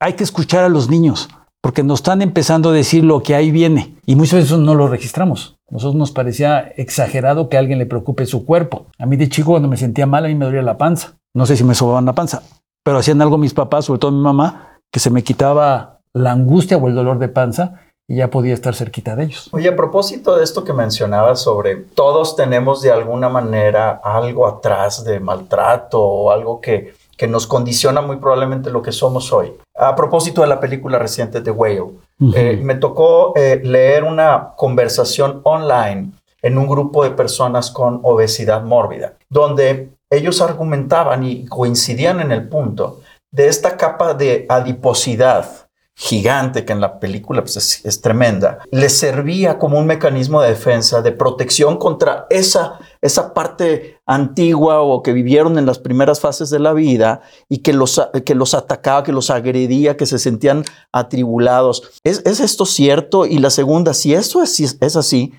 Hay 0.00 0.14
que 0.14 0.24
escuchar 0.24 0.64
a 0.64 0.68
los 0.68 0.90
niños. 0.90 1.28
porque 1.62 1.84
nos 1.84 2.00
están 2.00 2.22
empezando 2.22 2.70
a 2.70 2.72
decir 2.72 3.04
lo 3.04 3.22
que 3.22 3.36
ahí 3.36 3.52
viene 3.52 3.94
y 4.04 4.16
muchas 4.16 4.40
veces 4.40 4.58
no 4.58 4.74
lo 4.74 4.88
registramos. 4.88 5.56
Nosotros 5.70 5.94
nos 5.94 6.10
parecía 6.10 6.58
exagerado 6.76 7.48
que 7.48 7.56
alguien 7.56 7.78
le 7.78 7.86
preocupe 7.86 8.26
su 8.26 8.44
cuerpo. 8.44 8.86
A 8.98 9.06
mí 9.06 9.16
de 9.16 9.28
chico 9.28 9.52
cuando 9.52 9.68
me 9.68 9.76
sentía 9.76 10.04
mal 10.04 10.24
a 10.24 10.28
mí 10.28 10.34
me 10.34 10.44
dolía 10.44 10.62
la 10.62 10.76
panza. 10.76 11.14
No 11.34 11.46
sé 11.46 11.56
si 11.56 11.62
me 11.62 11.76
sobaban 11.76 12.04
la 12.04 12.14
panza, 12.14 12.42
pero 12.82 12.98
hacían 12.98 13.22
algo 13.22 13.38
mis 13.38 13.54
papás, 13.54 13.84
sobre 13.84 14.00
todo 14.00 14.10
mi 14.10 14.20
mamá, 14.20 14.80
que 14.90 14.98
se 14.98 15.08
me 15.08 15.22
quitaba 15.22 16.00
la 16.12 16.32
angustia 16.32 16.76
o 16.76 16.88
el 16.88 16.96
dolor 16.96 17.20
de 17.20 17.28
panza 17.28 17.80
y 18.12 18.16
ya 18.16 18.28
podía 18.28 18.52
estar 18.52 18.74
cerquita 18.74 19.16
de 19.16 19.24
ellos. 19.24 19.48
Oye, 19.52 19.70
a 19.70 19.74
propósito 19.74 20.36
de 20.36 20.44
esto 20.44 20.64
que 20.64 20.74
mencionabas 20.74 21.40
sobre 21.40 21.76
todos 21.76 22.36
tenemos 22.36 22.82
de 22.82 22.90
alguna 22.90 23.30
manera 23.30 24.02
algo 24.04 24.46
atrás 24.46 25.02
de 25.02 25.18
maltrato 25.18 25.98
o 25.98 26.30
algo 26.30 26.60
que, 26.60 26.92
que 27.16 27.26
nos 27.26 27.46
condiciona 27.46 28.02
muy 28.02 28.16
probablemente 28.16 28.68
lo 28.68 28.82
que 28.82 28.92
somos 28.92 29.32
hoy. 29.32 29.54
A 29.74 29.96
propósito 29.96 30.42
de 30.42 30.48
la 30.48 30.60
película 30.60 30.98
reciente 30.98 31.40
de 31.40 31.50
Whale, 31.50 31.86
eh, 32.34 32.60
me 32.62 32.74
tocó 32.74 33.32
eh, 33.34 33.62
leer 33.64 34.04
una 34.04 34.50
conversación 34.56 35.40
online 35.44 36.10
en 36.42 36.58
un 36.58 36.68
grupo 36.68 37.04
de 37.04 37.12
personas 37.12 37.70
con 37.70 38.00
obesidad 38.02 38.62
mórbida, 38.62 39.14
donde 39.30 39.88
ellos 40.10 40.42
argumentaban 40.42 41.24
y 41.24 41.46
coincidían 41.46 42.20
en 42.20 42.30
el 42.30 42.46
punto 42.46 43.00
de 43.30 43.48
esta 43.48 43.78
capa 43.78 44.12
de 44.12 44.44
adiposidad 44.50 45.61
gigante 45.94 46.64
que 46.64 46.72
en 46.72 46.80
la 46.80 46.98
película 46.98 47.42
pues, 47.42 47.84
es, 47.84 48.00
tremenda, 48.00 48.60
les 48.70 48.96
servía 48.96 49.58
como 49.58 49.78
un 49.78 49.86
mecanismo 49.86 50.40
de 50.40 50.48
defensa, 50.48 51.02
de 51.02 51.12
protección 51.12 51.76
contra 51.76 52.26
esa, 52.30 52.78
esa 53.02 53.34
parte 53.34 54.00
antigua 54.06 54.80
o 54.80 55.02
que 55.02 55.12
vivieron 55.12 55.58
en 55.58 55.66
las 55.66 55.78
primeras 55.78 56.20
fases 56.20 56.48
de 56.50 56.58
la 56.58 56.72
vida 56.72 57.20
y 57.48 57.58
que 57.58 57.72
los, 57.72 58.00
que 58.24 58.34
los 58.34 58.54
atacaba, 58.54 59.04
que 59.04 59.12
los 59.12 59.30
agredía, 59.30 59.96
que 59.96 60.06
se 60.06 60.18
sentían 60.18 60.64
atribulados. 60.92 62.00
¿Es, 62.04 62.22
esto 62.24 62.64
cierto? 62.64 63.26
Y 63.26 63.38
la 63.38 63.50
segunda, 63.50 63.92
si 63.92 64.14
eso 64.14 64.42
es, 64.42 64.58
es 64.80 64.96
así, 64.96 65.34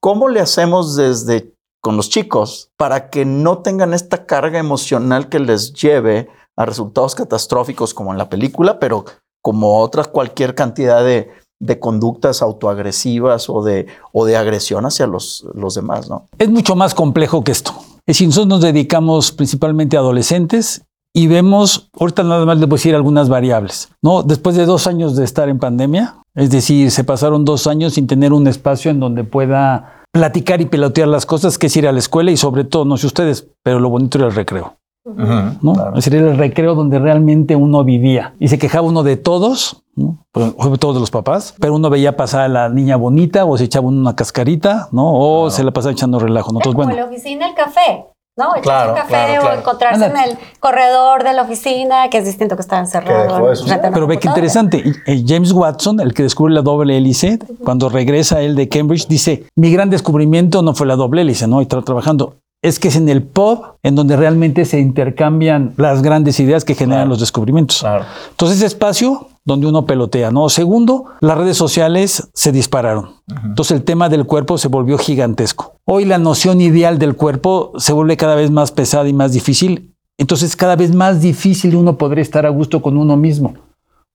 ¿cómo 0.00 0.28
le 0.28 0.40
hacemos 0.40 0.94
desde 0.94 1.52
con 1.80 1.96
los 1.96 2.08
chicos 2.08 2.70
para 2.76 3.08
que 3.10 3.24
no 3.24 3.58
tengan 3.58 3.94
esta 3.94 4.26
carga 4.26 4.58
emocional 4.58 5.28
que 5.28 5.38
les 5.38 5.72
lleve 5.72 6.28
a 6.56 6.66
resultados 6.66 7.14
catastróficos 7.14 7.94
como 7.94 8.10
en 8.10 8.18
la 8.18 8.28
película, 8.28 8.80
pero 8.80 9.04
como 9.42 9.78
otra 9.80 10.04
cualquier 10.04 10.54
cantidad 10.54 11.04
de, 11.04 11.30
conductas 11.80 12.40
autoagresivas 12.40 13.50
o 13.50 13.62
de, 13.62 13.86
o 14.12 14.24
de 14.24 14.36
agresión 14.36 14.86
hacia 14.86 15.06
los, 15.06 15.44
los 15.54 15.74
demás, 15.74 16.08
¿no? 16.08 16.26
Es 16.38 16.48
mucho 16.48 16.76
más 16.76 16.94
complejo 16.94 17.42
que 17.42 17.52
esto. 17.52 17.72
Es 18.06 18.16
decir, 18.16 18.28
nosotros 18.28 18.48
nos 18.48 18.62
dedicamos 18.62 19.32
principalmente 19.32 19.96
a 19.96 20.00
adolescentes 20.00 20.82
y 21.14 21.26
vemos, 21.26 21.90
ahorita 21.98 22.22
nada 22.22 22.44
más 22.44 22.58
les 22.58 22.68
voy 22.68 22.76
a 22.76 22.78
decir 22.78 22.94
algunas 22.94 23.28
variables, 23.28 23.88
¿no? 24.02 24.22
Después 24.22 24.56
de 24.56 24.66
dos 24.66 24.86
años 24.86 25.16
de 25.16 25.24
estar 25.24 25.48
en 25.48 25.58
pandemia, 25.58 26.16
es 26.34 26.50
decir, 26.50 26.90
se 26.90 27.02
pasaron 27.04 27.44
dos 27.44 27.66
años 27.66 27.94
sin 27.94 28.06
tener 28.06 28.32
un 28.32 28.46
espacio 28.46 28.90
en 28.90 29.00
donde 29.00 29.24
pueda 29.24 30.04
platicar 30.12 30.60
y 30.60 30.66
pelotear 30.66 31.08
las 31.08 31.26
cosas, 31.26 31.58
que 31.58 31.66
es 31.66 31.76
ir 31.76 31.88
a 31.88 31.92
la 31.92 31.98
escuela 31.98 32.30
y 32.30 32.36
sobre 32.36 32.64
todo, 32.64 32.84
no 32.84 32.96
sé 32.96 33.08
ustedes, 33.08 33.48
pero 33.62 33.80
lo 33.80 33.90
bonito 33.90 34.18
era 34.18 34.28
el 34.28 34.34
recreo. 34.34 34.76
¿No? 35.14 35.74
Era 35.94 36.18
el 36.18 36.38
recreo 36.38 36.74
donde 36.74 36.98
realmente 36.98 37.56
uno 37.56 37.84
vivía 37.84 38.34
y 38.38 38.48
se 38.48 38.58
quejaba 38.58 38.86
uno 38.86 39.02
de 39.02 39.16
todos, 39.16 39.84
pues, 40.32 40.54
sobre 40.58 40.78
todo 40.78 40.94
de 40.94 41.00
los 41.00 41.10
papás, 41.10 41.54
pero 41.60 41.74
uno 41.74 41.90
veía 41.90 42.16
pasar 42.16 42.42
a 42.42 42.48
la 42.48 42.68
niña 42.68 42.96
bonita 42.96 43.44
o 43.44 43.56
se 43.58 43.64
echaba 43.64 43.88
una 43.88 44.14
cascarita, 44.14 44.88
¿no? 44.92 45.12
O 45.14 45.50
se 45.50 45.64
la 45.64 45.70
pasaba 45.72 45.92
echando 45.92 46.18
relajo. 46.18 46.50
Entonces, 46.50 46.74
bueno. 46.74 46.90
Como 46.90 47.00
la 47.00 47.06
oficina, 47.06 47.48
el 47.48 47.54
café. 47.54 48.06
¿no? 48.38 48.54
Echarse 48.54 48.90
un 48.90 48.96
café 48.96 49.38
o 49.40 49.52
encontrarse 49.52 50.06
en 50.06 50.16
el 50.16 50.38
corredor 50.60 51.24
de 51.24 51.32
la 51.32 51.42
oficina, 51.42 52.08
que 52.08 52.18
es 52.18 52.24
distinto 52.24 52.54
que 52.54 52.62
estar 52.62 52.78
encerrado. 52.78 53.50
Pero 53.92 54.06
ve 54.06 54.18
qué 54.18 54.28
interesante. 54.28 54.84
James 55.26 55.52
Watson, 55.52 56.00
el 56.00 56.14
que 56.14 56.22
descubre 56.22 56.54
la 56.54 56.62
doble 56.62 56.96
hélice, 56.96 57.40
cuando 57.64 57.88
regresa 57.88 58.40
él 58.40 58.54
de 58.54 58.68
Cambridge, 58.68 59.08
dice, 59.08 59.44
mi 59.56 59.72
gran 59.72 59.90
descubrimiento 59.90 60.62
no 60.62 60.72
fue 60.72 60.86
la 60.86 60.94
doble 60.94 61.22
hélice, 61.22 61.48
¿no? 61.48 61.60
Y 61.60 61.62
estaba 61.64 61.82
trabajando 61.82 62.36
es 62.62 62.78
que 62.78 62.88
es 62.88 62.96
en 62.96 63.08
el 63.08 63.22
pub 63.22 63.76
en 63.82 63.94
donde 63.94 64.16
realmente 64.16 64.64
se 64.64 64.80
intercambian 64.80 65.74
las 65.76 66.02
grandes 66.02 66.40
ideas 66.40 66.64
que 66.64 66.74
generan 66.74 67.08
los 67.08 67.20
descubrimientos. 67.20 67.84
Entonces, 68.30 68.58
ese 68.58 68.66
espacio 68.66 69.28
donde 69.44 69.66
uno 69.66 69.86
pelotea, 69.86 70.30
¿no? 70.30 70.48
Segundo, 70.48 71.06
las 71.20 71.38
redes 71.38 71.56
sociales 71.56 72.28
se 72.34 72.52
dispararon. 72.52 73.10
Entonces, 73.44 73.76
el 73.76 73.84
tema 73.84 74.08
del 74.08 74.26
cuerpo 74.26 74.58
se 74.58 74.68
volvió 74.68 74.98
gigantesco. 74.98 75.76
Hoy 75.84 76.04
la 76.04 76.18
noción 76.18 76.60
ideal 76.60 76.98
del 76.98 77.14
cuerpo 77.16 77.72
se 77.78 77.92
vuelve 77.92 78.16
cada 78.16 78.34
vez 78.34 78.50
más 78.50 78.72
pesada 78.72 79.08
y 79.08 79.12
más 79.12 79.32
difícil. 79.32 79.94
Entonces, 80.18 80.56
cada 80.56 80.74
vez 80.74 80.94
más 80.94 81.22
difícil 81.22 81.76
uno 81.76 81.96
podría 81.96 82.22
estar 82.22 82.44
a 82.44 82.50
gusto 82.50 82.82
con 82.82 82.98
uno 82.98 83.16
mismo, 83.16 83.54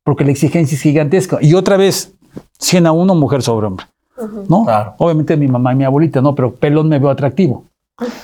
porque 0.04 0.26
la 0.26 0.32
exigencia 0.32 0.76
es 0.76 0.82
gigantesca. 0.82 1.40
Y 1.42 1.54
otra 1.54 1.78
vez, 1.78 2.14
100 2.60 2.88
a 2.88 2.92
uno, 2.92 3.16
mujer 3.16 3.42
sobre 3.42 3.68
hombre. 3.68 3.86
¿no? 4.48 4.66
Obviamente 4.98 5.36
mi 5.38 5.48
mamá 5.48 5.74
y 5.74 5.78
mi 5.78 5.86
abuelita, 5.86 6.22
no, 6.22 6.36
pero 6.36 6.54
pelón 6.54 6.90
me 6.90 7.00
veo 7.00 7.10
atractivo 7.10 7.64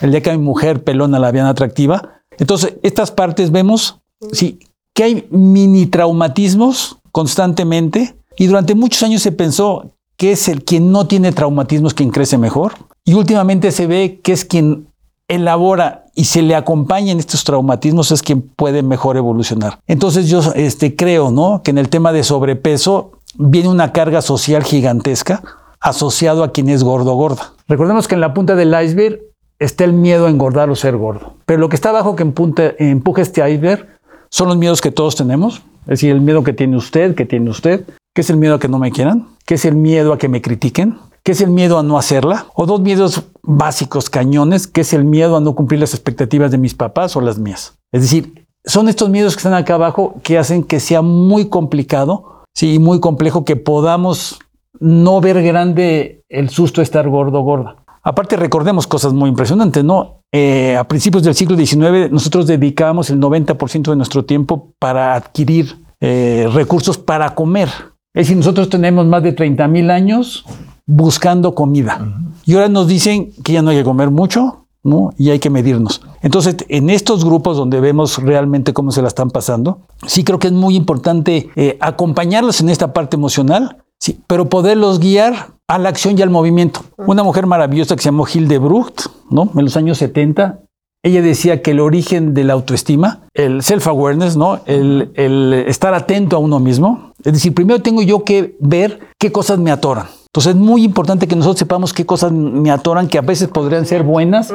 el 0.02 0.12
día 0.12 0.22
que 0.22 0.32
mi 0.32 0.38
mujer 0.38 0.84
pelona 0.84 1.20
la 1.20 1.32
vean 1.32 1.48
atractiva. 1.48 2.22
Entonces, 2.38 2.76
estas 2.84 3.12
partes 3.12 3.52
vemos, 3.52 4.00
sí, 4.32 4.60
que 4.94 5.04
hay 5.04 5.28
mini 5.30 5.86
traumatismos 5.86 6.98
constantemente 7.12 8.16
y 8.38 8.48
durante 8.48 8.76
muchos 8.76 9.04
años 9.04 9.22
se 9.22 9.32
pensó 9.32 9.92
que 10.18 10.34
es 10.34 10.48
el 10.48 10.64
quien 10.64 10.92
no 10.92 11.08
tiene 11.08 11.32
traumatismos 11.32 11.94
quien 11.94 12.12
crece 12.12 12.38
mejor 12.38 12.74
y 13.06 13.14
últimamente 13.14 13.72
se 13.72 13.88
ve 13.88 14.20
que 14.22 14.34
es 14.34 14.46
quien 14.46 14.88
elabora 15.28 16.08
y 16.16 16.26
se 16.26 16.42
le 16.42 16.56
acompaña 16.56 17.12
en 17.12 17.20
estos 17.20 17.44
traumatismos 17.44 18.12
es 18.12 18.22
quien 18.22 18.42
puede 18.42 18.84
mejor 18.84 19.16
evolucionar. 19.16 19.80
Entonces 19.88 20.28
yo 20.28 20.42
este, 20.56 20.96
creo 20.96 21.32
¿no? 21.32 21.62
que 21.64 21.72
en 21.72 21.78
el 21.78 21.88
tema 21.88 22.12
de 22.12 22.24
sobrepeso 22.24 23.12
viene 23.36 23.70
una 23.70 23.94
carga 23.94 24.22
social 24.22 24.64
gigantesca 24.64 25.42
asociado 25.80 26.44
a 26.44 26.52
quien 26.52 26.68
es 26.68 26.84
gordo 26.84 27.14
o 27.14 27.16
gorda. 27.16 27.54
Recordemos 27.68 28.08
que 28.08 28.16
en 28.16 28.22
la 28.22 28.34
punta 28.34 28.56
del 28.56 28.76
iceberg 28.84 29.22
está 29.60 29.84
el 29.84 29.94
miedo 29.94 30.26
a 30.26 30.30
engordar 30.30 30.70
o 30.70 30.76
ser 30.76 30.98
gordo. 30.98 31.36
Pero 31.46 31.60
lo 31.60 31.70
que 31.70 31.76
está 31.76 31.90
abajo 31.90 32.16
que 32.16 32.24
empuja 32.24 33.22
este 33.22 33.48
iceberg 33.48 33.88
son 34.30 34.48
los 34.48 34.58
miedos 34.58 34.82
que 34.82 34.92
todos 34.92 35.16
tenemos. 35.16 35.62
Es 35.82 36.00
decir, 36.00 36.12
el 36.12 36.22
miedo 36.22 36.44
que 36.44 36.54
tiene 36.54 36.78
usted, 36.78 37.16
que 37.16 37.26
tiene 37.26 37.50
usted, 37.50 37.86
que 38.14 38.22
es 38.22 38.30
el 38.30 38.38
miedo 38.38 38.56
a 38.56 38.60
que 38.60 38.68
no 38.68 38.80
me 38.80 38.92
quieran, 38.92 39.28
que 39.46 39.56
es 39.56 39.66
el 39.66 39.76
miedo 39.76 40.14
a 40.14 40.18
que 40.18 40.30
me 40.30 40.42
critiquen, 40.42 40.98
que 41.24 41.34
es 41.34 41.42
el 41.42 41.50
miedo 41.50 41.78
a 41.78 41.84
no 41.84 41.98
hacerla, 41.98 42.48
o 42.56 42.66
dos 42.66 42.80
miedos 42.82 43.24
básicos 43.42 44.10
cañones, 44.10 44.68
que 44.68 44.82
es 44.82 44.94
el 44.94 45.04
miedo 45.04 45.36
a 45.36 45.42
no 45.42 45.56
cumplir 45.56 45.80
las 45.80 45.94
expectativas 45.94 46.52
de 46.52 46.58
mis 46.58 46.74
papás 46.74 47.16
o 47.16 47.22
las 47.22 47.38
mías. 47.40 47.78
Es 47.92 48.02
decir, 48.02 48.46
son 48.66 48.88
estos 48.88 49.10
miedos 49.10 49.36
que 49.36 49.40
están 49.40 49.54
acá 49.54 49.76
abajo 49.76 50.16
que 50.24 50.38
hacen 50.38 50.64
que 50.64 50.80
sea 50.80 51.02
muy 51.02 51.50
complicado, 51.50 52.44
sí, 52.54 52.80
muy 52.80 53.00
complejo 53.00 53.46
que 53.46 53.56
podamos 53.56 54.40
no 54.80 55.20
ver 55.22 55.42
grande 55.42 56.24
el 56.30 56.50
susto 56.50 56.82
de 56.82 56.84
estar 56.84 57.10
gordo 57.10 57.40
o 57.40 57.44
gorda. 57.44 57.78
Aparte, 58.02 58.38
recordemos 58.38 58.88
cosas 58.88 59.14
muy 59.14 59.30
impresionantes, 59.30 59.84
¿no? 59.84 60.22
Eh, 60.32 60.76
a 60.78 60.84
principios 60.86 61.24
del 61.24 61.36
siglo 61.36 61.58
XIX, 61.58 62.12
nosotros 62.12 62.48
dedicábamos 62.48 63.10
el 63.10 63.20
90% 63.20 63.90
de 63.90 63.96
nuestro 63.96 64.26
tiempo 64.26 64.74
para 64.80 65.16
adquirir 65.16 65.76
eh, 66.00 66.48
recursos 66.54 66.98
para 66.98 67.36
comer. 67.36 67.70
Es 68.14 68.26
decir, 68.26 68.38
nosotros 68.38 68.70
tenemos 68.70 69.06
más 69.06 69.24
de 69.24 69.34
30 69.34 69.68
mil 69.68 69.92
años 69.92 70.46
buscando 70.86 71.54
comida. 71.54 72.00
Y 72.46 72.56
ahora 72.56 72.70
nos 72.70 72.88
dicen 72.88 73.32
que 73.44 73.54
ya 73.54 73.62
no 73.62 73.70
hay 73.70 73.78
que 73.78 73.84
comer 73.84 74.10
mucho, 74.10 74.66
¿no? 74.84 75.12
Y 75.18 75.30
hay 75.30 75.40
que 75.40 75.50
medirnos. 75.50 76.02
Entonces, 76.22 76.58
en 76.70 76.90
estos 76.90 77.26
grupos 77.26 77.58
donde 77.58 77.80
vemos 77.80 78.18
realmente 78.18 78.74
cómo 78.74 78.92
se 78.92 79.02
la 79.02 79.10
están 79.10 79.30
pasando, 79.30 79.82
sí 80.08 80.24
creo 80.24 80.40
que 80.40 80.48
es 80.48 80.54
muy 80.54 80.76
importante 80.76 81.50
eh, 81.56 81.78
acompañarlos 81.82 82.62
en 82.62 82.70
esta 82.70 82.94
parte 82.94 83.18
emocional, 83.18 83.84
sí, 84.00 84.20
pero 84.26 84.50
poderlos 84.50 85.00
guiar 85.00 85.59
a 85.70 85.78
la 85.78 85.90
acción 85.90 86.18
y 86.18 86.22
al 86.24 86.32
movimiento. 86.32 86.82
Una 86.98 87.24
mujer 87.24 87.46
maravillosa 87.46 87.96
que 87.96 88.02
se 88.02 88.08
llamó 88.08 88.26
Hildebrucht, 88.28 89.06
¿no? 89.30 89.52
En 89.56 89.64
los 89.64 89.78
años 89.78 90.00
70, 90.00 90.62
ella 91.04 91.22
decía 91.22 91.62
que 91.62 91.72
el 91.72 91.80
origen 91.80 92.34
de 92.34 92.44
la 92.44 92.54
autoestima, 92.54 93.22
el 93.36 93.62
self-awareness, 93.62 94.36
¿no? 94.36 94.62
El, 94.66 95.64
estar 95.68 95.94
atento 95.94 96.36
a 96.36 96.40
uno 96.40 96.60
mismo. 96.60 97.14
Es 97.24 97.34
decir, 97.34 97.54
primero 97.54 97.84
tengo 97.84 98.02
yo 98.02 98.24
que 98.24 98.58
ver 98.60 99.00
qué 99.20 99.32
cosas 99.32 99.60
me 99.60 99.70
atoran. 99.70 100.08
Entonces 100.26 100.56
es 100.56 100.60
muy 100.60 100.84
importante 100.84 101.28
que 101.28 101.36
nosotros 101.36 101.60
sepamos 101.60 101.94
qué 101.94 102.04
cosas 102.04 102.32
me 102.32 102.72
atoran, 102.72 103.08
que 103.08 103.20
a 103.20 103.22
veces 103.22 103.48
podrían 103.48 103.86
ser 103.86 104.02
buenas 104.02 104.52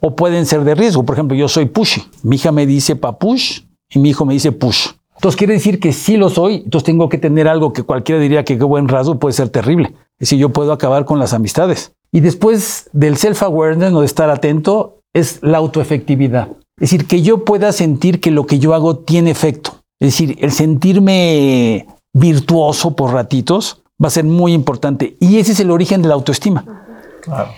o 0.00 0.14
pueden 0.14 0.44
ser 0.44 0.64
de 0.64 0.74
riesgo. 0.74 1.04
Por 1.04 1.14
ejemplo, 1.16 1.36
yo 1.38 1.48
soy 1.48 1.66
pushy. 1.66 2.02
Mi 2.22 2.36
hija 2.36 2.52
me 2.52 2.66
dice 2.66 2.96
papush 2.96 3.62
y 3.88 3.98
mi 3.98 4.10
hijo 4.10 4.26
me 4.26 4.34
dice 4.34 4.52
push. 4.52 4.88
Entonces 5.20 5.36
quiere 5.36 5.52
decir 5.52 5.80
que 5.80 5.92
sí 5.92 6.16
lo 6.16 6.30
soy, 6.30 6.62
entonces 6.64 6.86
tengo 6.86 7.10
que 7.10 7.18
tener 7.18 7.46
algo 7.46 7.74
que 7.74 7.82
cualquiera 7.82 8.18
diría 8.18 8.42
que 8.42 8.56
qué 8.56 8.64
buen 8.64 8.88
rasgo 8.88 9.18
puede 9.18 9.34
ser 9.34 9.50
terrible. 9.50 9.88
Es 10.14 10.20
decir, 10.20 10.38
yo 10.38 10.48
puedo 10.48 10.72
acabar 10.72 11.04
con 11.04 11.18
las 11.18 11.34
amistades. 11.34 11.92
Y 12.10 12.20
después 12.20 12.88
del 12.94 13.18
self-awareness 13.18 13.92
o 13.92 14.00
de 14.00 14.06
estar 14.06 14.30
atento 14.30 15.02
es 15.12 15.38
la 15.42 15.58
autoefectividad. 15.58 16.48
Es 16.78 16.90
decir, 16.90 17.06
que 17.06 17.20
yo 17.20 17.44
pueda 17.44 17.70
sentir 17.72 18.18
que 18.18 18.30
lo 18.30 18.46
que 18.46 18.60
yo 18.60 18.72
hago 18.72 18.96
tiene 18.96 19.30
efecto. 19.30 19.82
Es 20.00 20.08
decir, 20.08 20.38
el 20.40 20.52
sentirme 20.52 21.86
virtuoso 22.14 22.96
por 22.96 23.12
ratitos 23.12 23.82
va 24.02 24.08
a 24.08 24.10
ser 24.10 24.24
muy 24.24 24.54
importante. 24.54 25.18
Y 25.20 25.36
ese 25.36 25.52
es 25.52 25.60
el 25.60 25.70
origen 25.70 26.00
de 26.00 26.08
la 26.08 26.14
autoestima. 26.14 26.64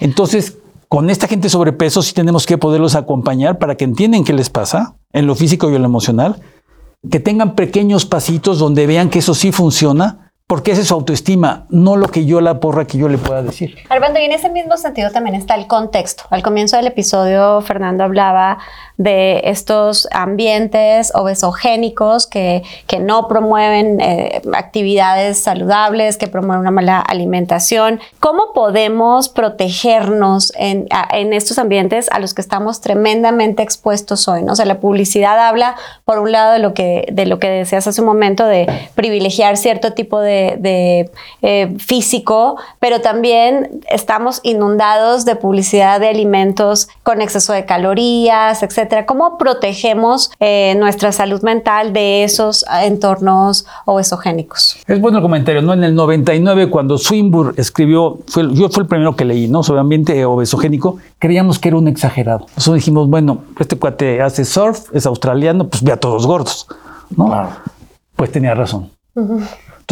Entonces, 0.01 0.59
con 0.89 1.11
esta 1.11 1.29
gente 1.29 1.49
sobrepeso 1.49 2.03
sí 2.03 2.13
tenemos 2.13 2.45
que 2.45 2.59
poderlos 2.59 2.97
acompañar 2.97 3.61
para 3.61 3.77
que 3.77 3.85
entiendan 3.85 4.25
qué 4.25 4.33
les 4.33 4.51
pasa 4.51 4.97
en 5.13 5.29
lo 5.29 5.37
físico 5.37 5.71
y 5.71 5.77
en 5.77 5.83
lo 5.83 5.87
emocional, 5.87 6.41
que 7.11 7.21
tengan 7.21 7.55
pequeños 7.55 8.07
pasitos 8.07 8.59
donde 8.59 8.87
vean 8.87 9.11
que 9.11 9.19
eso 9.19 9.35
sí 9.35 9.53
funciona 9.53 10.22
porque 10.53 10.73
esa 10.73 10.83
es 10.83 10.89
su 10.89 10.93
autoestima, 10.93 11.65
no 11.71 11.97
lo 11.97 12.09
que 12.09 12.27
yo 12.27 12.43
la 12.43 12.61
porra 12.61 12.87
que 12.87 12.99
yo 12.99 13.09
le 13.09 13.17
pueda 13.17 13.43
decir. 13.43 13.75
Armando, 13.89 14.21
y 14.21 14.25
en 14.25 14.33
ese 14.33 14.51
mismo 14.51 14.77
sentido 14.77 15.11
también 15.11 15.35
está 15.35 15.55
el 15.55 15.67
contexto. 15.67 16.25
Al 16.29 16.43
comienzo 16.43 16.77
del 16.77 16.89
episodio, 16.89 17.63
Fernando 17.63 18.05
hablaba 18.05 18.59
de 18.99 19.41
estos 19.45 20.07
ambientes 20.13 21.11
obesogénicos 21.15 22.27
que, 22.27 22.63
que 22.87 22.99
no 22.99 23.29
promueven 23.29 23.99
eh, 24.01 24.43
actividades 24.53 25.39
saludables, 25.39 26.19
que 26.19 26.29
promueven 26.29 26.61
una 26.61 26.71
mala 26.71 27.01
alimentación. 27.01 28.01
¿Cómo 28.21 28.53
podemos 28.55 29.31
protegernos 29.31 30.53
en, 30.57 30.87
en, 31.13 31.33
estos 31.33 31.59
ambientes 31.59 32.11
a 32.13 32.19
los 32.19 32.35
que 32.35 32.43
estamos 32.43 32.83
tremendamente 32.83 33.63
expuestos 33.63 34.29
hoy? 34.29 34.43
O 34.47 34.55
sea, 34.55 34.67
la 34.67 34.81
publicidad 34.81 35.39
habla, 35.39 35.77
por 36.05 36.19
un 36.19 36.31
lado, 36.31 36.53
de 36.53 36.59
lo 36.59 36.75
que, 36.75 37.07
de 37.11 37.25
lo 37.25 37.39
que 37.39 37.49
decías 37.49 37.87
hace 37.87 38.03
un 38.03 38.07
momento, 38.07 38.45
de 38.45 38.67
privilegiar 38.95 39.57
cierto 39.57 39.95
tipo 39.95 40.21
de, 40.21 40.42
de 40.59 41.11
eh, 41.43 41.75
físico, 41.79 42.57
pero 42.81 43.01
también 43.01 43.81
estamos 43.89 44.41
inundados 44.43 45.25
de 45.25 45.37
publicidad 45.37 46.01
de 46.01 46.09
alimentos 46.09 46.89
con 47.03 47.21
exceso 47.21 47.53
de 47.53 47.65
calorías, 47.65 48.63
etc 48.63 49.05
¿Cómo 49.07 49.39
protegemos 49.39 50.31
eh, 50.41 50.75
nuestra 50.79 51.13
salud 51.13 51.43
mental 51.43 51.93
de 51.93 52.25
esos 52.25 52.65
entornos 52.83 53.67
obesogénicos? 53.85 54.77
Es 54.87 55.01
bueno 55.01 55.19
el 55.19 55.23
comentario, 55.23 55.63
¿no? 55.63 55.73
En 55.73 55.85
el 55.85 55.95
99, 55.95 56.71
cuando 56.71 56.99
Swinburne 56.99 57.55
escribió, 57.57 58.19
fue, 58.27 58.53
yo 58.55 58.69
fue 58.69 58.83
el 58.83 58.89
primero 58.89 59.17
que 59.17 59.25
leí, 59.25 59.49
¿no? 59.49 59.63
Sobre 59.63 59.81
ambiente 59.81 60.25
obesogénico, 60.25 60.99
creíamos 61.19 61.59
que 61.59 61.69
era 61.69 61.77
un 61.77 61.89
exagerado. 61.89 62.47
Nosotros 62.57 62.77
dijimos, 62.77 63.09
bueno, 63.09 63.45
este 63.59 63.77
cuate 63.77 64.21
hace 64.23 64.45
surf, 64.45 64.89
es 64.93 65.07
australiano, 65.07 65.69
pues 65.69 65.83
ve 65.83 65.93
a 65.93 65.97
todos 65.97 66.27
gordos, 66.27 66.67
¿no? 67.17 67.27
Claro. 67.27 67.51
Pues 68.17 68.31
tenía 68.31 68.55
razón. 68.55 68.91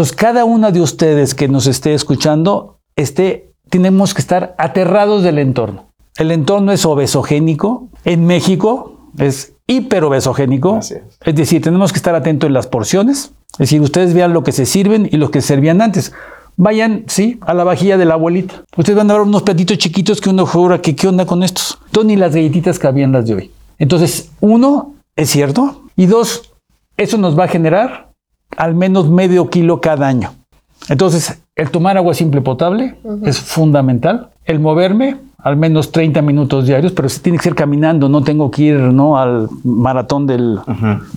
Entonces, 0.00 0.16
cada 0.16 0.46
una 0.46 0.70
de 0.70 0.80
ustedes 0.80 1.34
que 1.34 1.46
nos 1.46 1.66
esté 1.66 1.92
escuchando, 1.92 2.78
esté, 2.96 3.52
tenemos 3.68 4.14
que 4.14 4.22
estar 4.22 4.54
aterrados 4.56 5.22
del 5.22 5.38
entorno. 5.38 5.90
El 6.16 6.30
entorno 6.30 6.72
es 6.72 6.86
obesogénico. 6.86 7.90
En 8.06 8.24
México 8.24 8.96
es 9.18 9.52
hiperobesogénico. 9.66 10.78
Es. 10.78 10.92
es 10.92 11.34
decir, 11.34 11.60
tenemos 11.60 11.92
que 11.92 11.98
estar 11.98 12.14
atentos 12.14 12.46
en 12.46 12.54
las 12.54 12.66
porciones. 12.66 13.32
Es 13.52 13.58
decir, 13.58 13.82
ustedes 13.82 14.14
vean 14.14 14.32
lo 14.32 14.42
que 14.42 14.52
se 14.52 14.64
sirven 14.64 15.06
y 15.12 15.18
lo 15.18 15.30
que 15.30 15.42
servían 15.42 15.82
antes. 15.82 16.14
Vayan, 16.56 17.04
sí, 17.06 17.38
a 17.42 17.52
la 17.52 17.64
vajilla 17.64 17.98
de 17.98 18.06
la 18.06 18.14
abuelita. 18.14 18.64
Ustedes 18.78 18.96
van 18.96 19.10
a 19.10 19.12
ver 19.12 19.24
unos 19.24 19.42
platitos 19.42 19.76
chiquitos 19.76 20.22
que 20.22 20.30
uno 20.30 20.46
jura 20.46 20.80
que 20.80 20.96
qué 20.96 21.08
onda 21.08 21.26
con 21.26 21.42
estos. 21.42 21.78
Entonces, 21.84 22.06
ni 22.06 22.16
las 22.16 22.34
galletitas 22.34 22.78
cabían 22.78 23.12
las 23.12 23.26
de 23.26 23.34
hoy. 23.34 23.50
Entonces, 23.78 24.30
uno, 24.40 24.94
es 25.14 25.28
cierto. 25.28 25.82
Y 25.94 26.06
dos, 26.06 26.54
eso 26.96 27.18
nos 27.18 27.38
va 27.38 27.44
a 27.44 27.48
generar 27.48 28.09
al 28.60 28.74
menos 28.74 29.08
medio 29.08 29.48
kilo 29.48 29.80
cada 29.80 30.06
año. 30.06 30.34
Entonces, 30.90 31.40
el 31.56 31.70
tomar 31.70 31.96
agua 31.96 32.12
simple 32.12 32.42
potable 32.42 32.94
es 33.24 33.40
fundamental. 33.40 34.28
El 34.44 34.60
moverme, 34.60 35.16
al 35.38 35.56
menos 35.56 35.92
30 35.92 36.20
minutos 36.20 36.66
diarios, 36.66 36.92
pero 36.92 37.08
si 37.08 37.20
tiene 37.20 37.38
que 37.38 37.44
ser 37.44 37.54
caminando, 37.54 38.10
no 38.10 38.22
tengo 38.22 38.50
que 38.50 38.62
ir 38.64 38.76
¿no? 38.78 39.16
al 39.16 39.48
maratón 39.64 40.26
del 40.26 40.60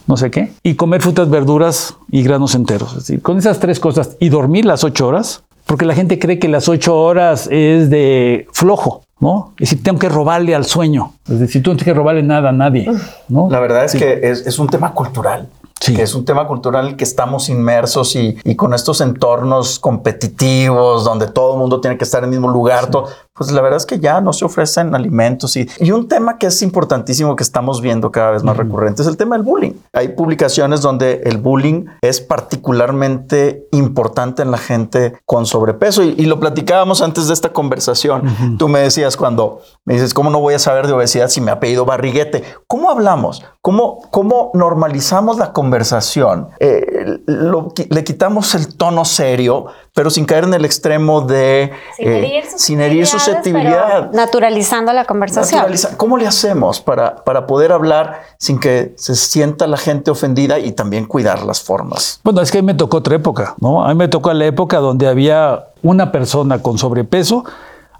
no 0.08 0.16
sé 0.16 0.32
qué. 0.32 0.54
Y 0.64 0.76
comer 0.76 1.02
frutas, 1.02 1.30
verduras 1.30 1.98
y 2.10 2.24
granos 2.24 2.56
enteros. 2.56 2.92
Es 2.92 3.08
decir, 3.08 3.22
con 3.22 3.38
esas 3.38 3.60
tres 3.60 3.78
cosas 3.82 4.16
y 4.22 4.30
dormir 4.30 4.64
las 4.64 4.86
ocho 4.86 5.06
horas, 5.06 5.44
porque 5.66 5.86
la 5.86 5.96
gente 5.96 6.20
cree 6.20 6.40
que 6.40 6.48
las 6.48 6.70
ocho 6.70 6.98
horas 6.98 7.50
es 7.52 7.90
de 7.90 8.48
flojo. 8.54 9.02
¿no? 9.20 9.52
Es 9.58 9.70
decir, 9.70 9.84
tengo 9.84 10.00
que 10.00 10.08
robarle 10.08 10.56
al 10.56 10.64
sueño. 10.64 11.12
Es 11.28 11.40
decir, 11.40 11.62
tú 11.62 11.72
no 11.72 11.76
tienes 11.76 11.94
que 11.94 11.98
robarle 11.98 12.24
nada 12.24 12.50
a 12.50 12.54
nadie. 12.54 12.90
¿no? 13.28 13.50
La 13.50 13.60
verdad 13.60 13.84
es 13.84 13.96
que 13.96 14.20
es, 14.24 14.48
es 14.48 14.60
un 14.60 14.68
tema 14.68 14.94
cultural. 14.94 15.50
Sí. 15.84 15.94
que 15.96 16.04
es 16.04 16.16
un 16.16 16.24
tema 16.24 16.48
cultural 16.48 16.86
en 16.86 16.92
el 16.92 16.98
que 16.98 17.04
estamos 17.04 17.50
inmersos 17.50 18.16
y, 18.16 18.38
y, 18.46 18.56
con 18.56 18.74
estos 18.74 19.02
entornos 19.02 19.80
competitivos 19.80 21.04
donde 21.04 21.28
todo 21.28 21.54
el 21.54 21.60
mundo 21.60 21.82
tiene 21.82 21.98
que 21.98 22.06
estar 22.06 22.20
en 22.20 22.26
el 22.26 22.30
mismo 22.32 22.50
lugar. 22.50 22.86
Sí. 22.86 22.92
Todo, 22.92 23.10
pues 23.36 23.52
la 23.52 23.62
verdad 23.62 23.78
es 23.78 23.86
que 23.86 24.00
ya 24.00 24.22
no 24.22 24.32
se 24.34 24.46
ofrecen 24.46 24.94
alimentos. 24.96 25.56
Y, 25.58 25.68
y 25.80 25.92
un 25.92 26.08
tema 26.08 26.38
que 26.38 26.48
es 26.48 26.62
importantísimo 26.62 27.36
que 27.36 27.44
estamos 27.44 27.82
viendo 27.82 28.12
cada 28.12 28.32
vez 28.32 28.44
más 28.44 28.56
uh 28.56 28.60
-huh. 28.60 28.64
recurrente 28.64 29.02
es 29.02 29.08
el 29.08 29.18
tema 29.18 29.36
del 29.36 29.44
bullying. 29.46 29.74
Hay 29.94 30.10
publicaciones 30.10 30.82
donde 30.82 31.22
el 31.26 31.38
bullying 31.38 31.86
es 32.02 32.22
particularmente 32.22 33.68
importante 33.72 34.42
en 34.42 34.52
la 34.52 34.58
gente 34.58 35.14
con 35.26 35.46
sobrepeso 35.46 36.04
y, 36.04 36.16
y 36.18 36.26
lo 36.26 36.40
platicábamos 36.40 37.02
antes 37.02 37.28
de 37.28 37.34
esta 37.34 37.50
conversación. 37.52 38.28
Uh 38.28 38.30
-huh. 38.30 38.58
Tú 38.58 38.68
me 38.68 38.80
decías 38.80 39.18
cuando 39.18 39.62
me 39.86 39.96
dices, 39.96 40.14
¿cómo 40.14 40.30
no 40.30 40.40
voy 40.40 40.54
a 40.54 40.60
saber 40.60 40.88
de 40.88 40.94
obesidad 40.94 41.28
si 41.30 41.42
me 41.42 41.52
ha 41.52 41.60
pedido 41.60 41.86
barriguete? 41.86 42.44
¿Cómo 42.68 42.90
hablamos? 42.90 43.44
¿Cómo, 43.62 44.02
cómo 44.12 44.52
normalizamos 44.54 45.38
la 45.38 45.54
conversación? 45.54 46.50
Eh, 46.60 47.20
lo, 47.26 47.74
le 47.90 48.04
quitamos 48.04 48.56
el 48.56 48.76
tono 48.76 49.06
serio, 49.06 49.66
pero 49.94 50.10
sin 50.10 50.26
caer 50.26 50.46
en 50.46 50.54
el 50.56 50.66
extremo 50.66 51.22
de 51.22 51.72
sin 51.96 52.08
herir, 52.08 52.44
eh, 52.44 52.50
sin 52.56 52.82
herir 52.82 53.06
susceptibilidad. 53.06 54.12
Naturalizando 54.12 54.92
la 54.92 55.06
conversación. 55.06 55.60
Naturaliza 55.60 55.98
¿Cómo 55.98 56.18
le 56.18 56.26
hacemos 56.26 56.82
para, 56.82 57.24
para 57.24 57.46
poder 57.46 57.72
hablar 57.72 58.24
sin 58.40 58.60
que 58.60 58.94
se 58.98 59.16
sienta 59.16 59.68
la 59.68 59.78
gente 59.78 60.10
ofendida 60.10 60.58
y 60.58 60.72
también 60.72 61.06
cuidar 61.06 61.44
las 61.44 61.62
formas? 61.62 62.20
Bueno, 62.24 62.42
es 62.42 62.52
que 62.52 62.58
a 62.58 62.62
mí 62.62 62.66
me 62.66 62.74
tocó 62.74 62.98
otra 62.98 63.16
época, 63.16 63.56
¿no? 63.60 63.86
A 63.86 63.90
mí 63.90 63.96
me 63.96 64.08
tocó 64.08 64.34
la 64.34 64.46
época 64.46 64.80
donde 64.80 65.08
había 65.08 65.66
una 65.84 66.12
persona 66.12 66.60
con 66.60 66.80
sobrepeso, 66.80 67.44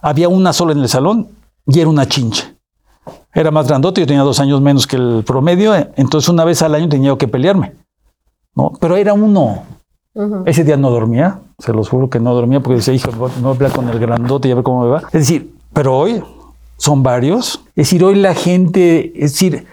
había 0.02 0.30
una 0.30 0.52
sola 0.52 0.72
en 0.72 0.80
el 0.80 0.90
salón 0.90 1.30
y 1.68 1.80
era 1.80 1.90
una 1.90 2.08
chinche. 2.08 2.56
Era 3.36 3.52
más 3.52 3.68
grandote, 3.68 4.02
yo 4.02 4.08
tenía 4.08 4.24
dos 4.24 4.40
años 4.40 4.62
menos 4.62 4.88
que 4.88 4.96
el 4.96 5.24
promedio, 5.26 5.76
entonces 5.96 6.28
una 6.30 6.44
vez 6.44 6.62
al 6.64 6.74
año 6.74 6.90
tenía 6.90 7.16
que 7.18 7.28
pelearme, 7.28 7.76
¿no? 8.56 8.72
Pero 8.80 8.96
era 8.96 9.14
uno. 9.14 9.64
Ese 10.46 10.64
día 10.64 10.78
no 10.78 10.92
dormía, 10.92 11.40
se 11.58 11.74
los 11.74 11.90
juro 11.90 12.10
que 12.10 12.20
no 12.20 12.34
dormía 12.36 12.60
porque 12.60 12.76
decía, 12.78 12.94
hijo, 12.94 13.10
no 13.42 13.50
habla 13.50 13.70
con 13.70 13.90
el 13.90 13.98
grandote 13.98 14.48
y 14.48 14.52
a 14.52 14.56
ver 14.56 14.64
cómo 14.64 14.84
me 14.84 14.90
va. 14.90 15.04
Es 15.08 15.22
decir, 15.22 15.54
pero 15.74 15.98
hoy 15.98 16.22
son 16.78 17.02
varios. 17.02 17.64
Es 17.70 17.88
decir, 17.88 18.04
hoy 18.04 18.16
la 18.16 18.36
gente, 18.36 19.12
es 19.16 19.32
decir, 19.32 19.66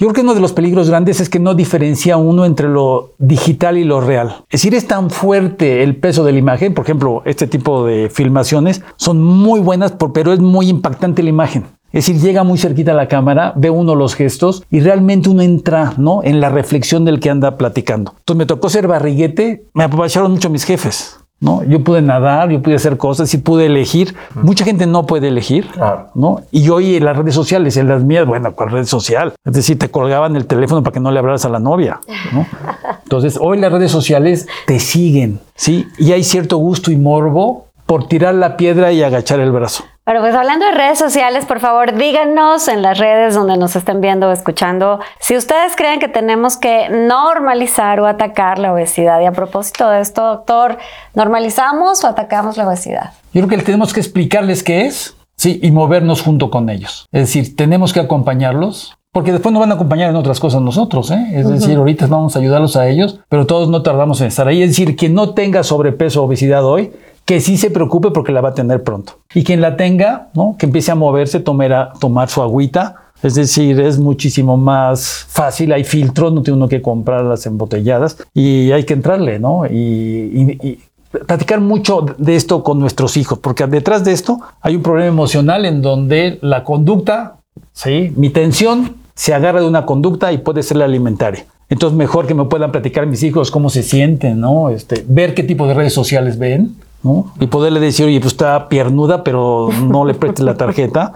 yo 0.00 0.06
creo 0.06 0.12
que 0.12 0.20
uno 0.20 0.34
de 0.34 0.40
los 0.40 0.52
peligros 0.52 0.88
grandes 0.88 1.18
es 1.18 1.28
que 1.28 1.40
no 1.40 1.54
diferencia 1.54 2.16
uno 2.16 2.44
entre 2.44 2.68
lo 2.68 3.14
digital 3.18 3.76
y 3.76 3.82
lo 3.82 4.00
real. 4.00 4.44
Es 4.48 4.60
decir, 4.60 4.74
es 4.76 4.86
tan 4.86 5.10
fuerte 5.10 5.82
el 5.82 5.96
peso 5.96 6.22
de 6.22 6.30
la 6.30 6.38
imagen, 6.38 6.72
por 6.72 6.84
ejemplo, 6.84 7.22
este 7.24 7.48
tipo 7.48 7.84
de 7.84 8.08
filmaciones 8.08 8.82
son 8.94 9.20
muy 9.20 9.58
buenas, 9.58 9.94
pero 10.14 10.32
es 10.32 10.38
muy 10.38 10.68
impactante 10.68 11.24
la 11.24 11.30
imagen. 11.30 11.64
Es 11.90 12.06
decir, 12.06 12.20
llega 12.20 12.44
muy 12.44 12.58
cerquita 12.58 12.92
a 12.92 12.94
la 12.94 13.08
cámara, 13.08 13.54
ve 13.56 13.70
uno 13.70 13.94
los 13.94 14.14
gestos 14.14 14.62
y 14.70 14.80
realmente 14.80 15.30
uno 15.30 15.40
entra 15.40 15.94
¿no? 15.96 16.22
en 16.22 16.40
la 16.40 16.50
reflexión 16.50 17.06
del 17.06 17.18
que 17.18 17.30
anda 17.30 17.56
platicando. 17.56 18.14
Entonces 18.18 18.38
me 18.38 18.46
tocó 18.46 18.68
ser 18.68 18.86
barriguete, 18.86 19.64
me 19.72 19.84
aprovecharon 19.84 20.32
mucho 20.32 20.50
mis 20.50 20.64
jefes. 20.64 21.18
¿no? 21.40 21.62
Yo 21.64 21.82
pude 21.84 22.02
nadar, 22.02 22.50
yo 22.50 22.60
pude 22.60 22.74
hacer 22.74 22.96
cosas 22.96 23.32
y 23.32 23.38
pude 23.38 23.66
elegir. 23.66 24.14
Mucha 24.34 24.64
gente 24.64 24.86
no 24.86 25.06
puede 25.06 25.28
elegir, 25.28 25.68
claro. 25.68 26.08
¿no? 26.14 26.42
Y 26.50 26.68
hoy 26.68 26.96
en 26.96 27.04
las 27.04 27.16
redes 27.16 27.34
sociales, 27.34 27.76
en 27.76 27.88
las 27.88 28.02
mías, 28.02 28.26
bueno, 28.26 28.52
¿cuál 28.54 28.70
red 28.70 28.84
social? 28.84 29.34
Es 29.44 29.52
decir, 29.52 29.78
te 29.78 29.90
colgaban 29.90 30.36
el 30.36 30.46
teléfono 30.46 30.82
para 30.82 30.92
que 30.92 31.00
no 31.00 31.10
le 31.10 31.20
hablaras 31.20 31.44
a 31.44 31.48
la 31.48 31.60
novia, 31.60 32.00
¿no? 32.32 32.46
Entonces, 33.04 33.38
hoy 33.40 33.58
las 33.58 33.72
redes 33.72 33.90
sociales 33.90 34.46
te 34.66 34.80
siguen, 34.80 35.40
¿sí? 35.54 35.86
Y 35.96 36.12
hay 36.12 36.24
cierto 36.24 36.58
gusto 36.58 36.90
y 36.90 36.96
morbo 36.96 37.67
por 37.88 38.06
tirar 38.06 38.34
la 38.34 38.58
piedra 38.58 38.92
y 38.92 39.02
agachar 39.02 39.40
el 39.40 39.50
brazo. 39.50 39.82
Pero 40.04 40.20
pues 40.20 40.34
hablando 40.34 40.66
de 40.66 40.72
redes 40.72 40.98
sociales, 40.98 41.46
por 41.46 41.58
favor, 41.58 41.94
díganos 41.94 42.68
en 42.68 42.82
las 42.82 42.98
redes 42.98 43.34
donde 43.34 43.56
nos 43.56 43.76
estén 43.76 44.02
viendo 44.02 44.28
o 44.28 44.30
escuchando 44.30 45.00
si 45.20 45.38
ustedes 45.38 45.74
creen 45.74 45.98
que 45.98 46.08
tenemos 46.08 46.58
que 46.58 46.90
normalizar 46.90 47.98
o 48.00 48.06
atacar 48.06 48.58
la 48.58 48.74
obesidad. 48.74 49.22
Y 49.22 49.24
a 49.24 49.32
propósito 49.32 49.88
de 49.88 50.02
esto, 50.02 50.22
doctor, 50.22 50.76
¿normalizamos 51.14 52.04
o 52.04 52.08
atacamos 52.08 52.58
la 52.58 52.68
obesidad? 52.68 53.14
Yo 53.32 53.46
creo 53.46 53.58
que 53.58 53.64
tenemos 53.64 53.94
que 53.94 54.00
explicarles 54.00 54.62
qué 54.62 54.84
es, 54.84 55.16
sí, 55.36 55.58
y 55.62 55.70
movernos 55.70 56.20
junto 56.20 56.50
con 56.50 56.68
ellos. 56.68 57.06
Es 57.10 57.22
decir, 57.22 57.56
tenemos 57.56 57.94
que 57.94 58.00
acompañarlos, 58.00 58.98
porque 59.12 59.32
después 59.32 59.54
nos 59.54 59.60
van 59.60 59.72
a 59.72 59.76
acompañar 59.76 60.10
en 60.10 60.16
otras 60.16 60.40
cosas 60.40 60.60
nosotros, 60.60 61.10
¿eh? 61.10 61.26
Es 61.32 61.46
uh 61.46 61.48
-huh. 61.48 61.52
decir, 61.54 61.78
ahorita 61.78 62.06
vamos 62.06 62.36
a 62.36 62.38
ayudarlos 62.38 62.76
a 62.76 62.86
ellos, 62.86 63.18
pero 63.30 63.46
todos 63.46 63.70
no 63.70 63.80
tardamos 63.80 64.20
en 64.20 64.26
estar 64.26 64.46
ahí. 64.46 64.62
Es 64.62 64.70
decir, 64.70 64.94
quien 64.94 65.14
no 65.14 65.30
tenga 65.30 65.62
sobrepeso 65.62 66.20
o 66.20 66.26
obesidad 66.26 66.64
hoy, 66.66 66.92
que 67.28 67.42
sí 67.42 67.58
se 67.58 67.70
preocupe 67.70 68.10
porque 68.10 68.32
la 68.32 68.40
va 68.40 68.48
a 68.48 68.54
tener 68.54 68.82
pronto. 68.82 69.18
Y 69.34 69.44
quien 69.44 69.60
la 69.60 69.76
tenga, 69.76 70.30
¿no? 70.32 70.56
que 70.58 70.64
empiece 70.64 70.90
a 70.90 70.94
moverse, 70.94 71.40
tomar, 71.40 71.92
tomar 72.00 72.30
su 72.30 72.40
agüita. 72.40 73.02
Es 73.22 73.34
decir, 73.34 73.78
es 73.80 73.98
muchísimo 73.98 74.56
más 74.56 75.26
fácil, 75.28 75.74
hay 75.74 75.84
filtros, 75.84 76.32
no 76.32 76.42
tiene 76.42 76.56
uno 76.56 76.68
que 76.68 76.80
comprarlas 76.80 77.44
embotelladas 77.44 78.16
y 78.32 78.72
hay 78.72 78.84
que 78.84 78.94
entrarle, 78.94 79.38
¿no? 79.38 79.66
Y, 79.66 79.74
y, 79.74 80.66
y 80.66 80.78
platicar 81.26 81.60
mucho 81.60 82.06
de 82.16 82.34
esto 82.34 82.62
con 82.62 82.78
nuestros 82.78 83.18
hijos, 83.18 83.38
porque 83.40 83.66
detrás 83.66 84.04
de 84.04 84.12
esto 84.12 84.40
hay 84.62 84.76
un 84.76 84.82
problema 84.82 85.08
emocional 85.08 85.66
en 85.66 85.82
donde 85.82 86.38
la 86.40 86.64
conducta, 86.64 87.40
¿sí? 87.74 88.10
mi 88.16 88.30
tensión 88.30 88.96
se 89.14 89.34
agarra 89.34 89.60
de 89.60 89.66
una 89.66 89.84
conducta 89.84 90.32
y 90.32 90.38
puede 90.38 90.62
ser 90.62 90.78
la 90.78 90.86
alimentaria. 90.86 91.44
Entonces, 91.70 91.96
mejor 91.96 92.26
que 92.26 92.34
me 92.34 92.46
puedan 92.46 92.72
platicar 92.72 93.06
mis 93.06 93.22
hijos 93.22 93.50
cómo 93.50 93.68
se 93.68 93.82
sienten, 93.82 94.40
¿no? 94.40 94.70
Este, 94.70 95.04
ver 95.06 95.34
qué 95.34 95.42
tipo 95.42 95.66
de 95.66 95.74
redes 95.74 95.92
sociales 95.92 96.38
ven, 96.38 96.76
¿no? 97.02 97.32
Y 97.40 97.46
poderle 97.46 97.78
decir, 97.78 98.06
oye, 98.06 98.20
pues 98.20 98.32
está 98.32 98.68
piernuda, 98.68 99.22
pero 99.22 99.68
no 99.82 100.04
le 100.04 100.14
prestes 100.14 100.44
la 100.44 100.56
tarjeta. 100.56 101.12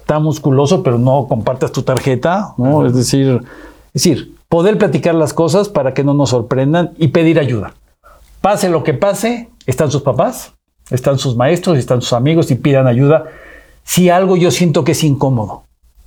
Está 0.00 0.18
musculoso, 0.20 0.82
pero 0.82 0.98
no 0.98 1.26
compartas 1.28 1.72
tu 1.72 1.82
tarjeta, 1.82 2.54
¿no? 2.56 2.86
Es 2.86 2.94
decir, 2.94 3.40
es 3.92 4.02
decir, 4.02 4.36
poder 4.48 4.78
platicar 4.78 5.14
las 5.14 5.32
cosas 5.32 5.68
para 5.68 5.92
que 5.92 6.04
no 6.04 6.14
nos 6.14 6.30
sorprendan 6.30 6.92
y 6.98 7.08
pedir 7.08 7.40
ayuda. 7.40 7.74
Pase 8.40 8.68
lo 8.68 8.84
que 8.84 8.94
pase, 8.94 9.48
están 9.66 9.90
sus 9.90 10.02
papás, 10.02 10.52
están 10.90 11.18
sus 11.18 11.34
maestros, 11.34 11.78
están 11.78 12.00
sus 12.00 12.12
amigos 12.12 12.50
y 12.52 12.54
pidan 12.54 12.86
ayuda. 12.86 13.24
Si 13.82 14.08
algo 14.08 14.36
yo 14.36 14.52
siento 14.52 14.84
que 14.84 14.92
es 14.92 15.02
incómodo, 15.02 15.64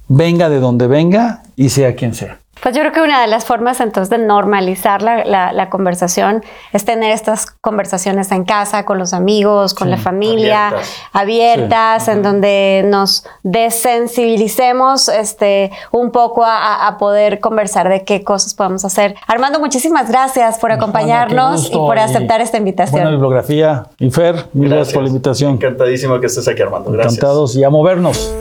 venga 0.08 0.50
de 0.50 0.60
donde 0.60 0.88
venga 0.88 1.44
y 1.58 1.70
sea 1.70 1.96
quien 1.96 2.14
sea. 2.14 2.40
Pues 2.62 2.76
yo 2.76 2.82
creo 2.82 2.91
que 2.91 3.02
una 3.02 3.22
de 3.22 3.28
las 3.28 3.45
formas 3.45 3.80
entonces 3.80 4.10
de 4.10 4.17
normalizar 4.17 5.02
la, 5.02 5.69
conversación 5.69 6.43
es 6.74 6.84
tener 6.84 7.12
estas 7.12 7.45
conversaciones 7.45 8.32
en 8.32 8.43
casa, 8.43 8.86
con 8.86 8.98
los 8.98 9.13
amigos, 9.13 9.74
con 9.74 9.89
la 9.89 9.98
familia, 9.98 10.74
abiertas, 11.13 12.08
en 12.08 12.24
donde 12.24 12.84
nos 12.86 13.26
desensibilicemos 13.43 15.10
este, 15.10 15.72
un 15.91 16.12
poco 16.12 16.43
a, 16.45 16.98
poder 17.00 17.39
conversar 17.39 17.88
de 17.88 18.04
qué 18.04 18.24
cosas 18.24 18.56
podemos 18.56 18.84
hacer. 18.84 19.15
Armando, 19.28 19.60
muchísimas 19.60 20.10
gracias 20.10 20.58
por 20.58 20.72
acompañarnos 20.72 21.69
y 21.69 21.76
por 21.76 22.00
aceptar 22.00 22.41
esta 22.41 22.58
invitación. 22.58 23.02
Buena 23.02 23.12
bibliografía. 23.12 23.86
Y 24.00 24.10
Fer, 24.10 24.48
mil 24.54 24.69
gracias 24.69 24.93
por 24.93 25.04
la 25.04 25.10
invitación. 25.10 25.54
Encantadísimo 25.54 26.19
que 26.19 26.26
estés 26.26 26.48
aquí, 26.48 26.62
Armando. 26.62 26.91
Gracias. 26.91 27.13
Encantados 27.13 27.56
y 27.56 27.63
a 27.63 27.69
movernos. 27.69 28.34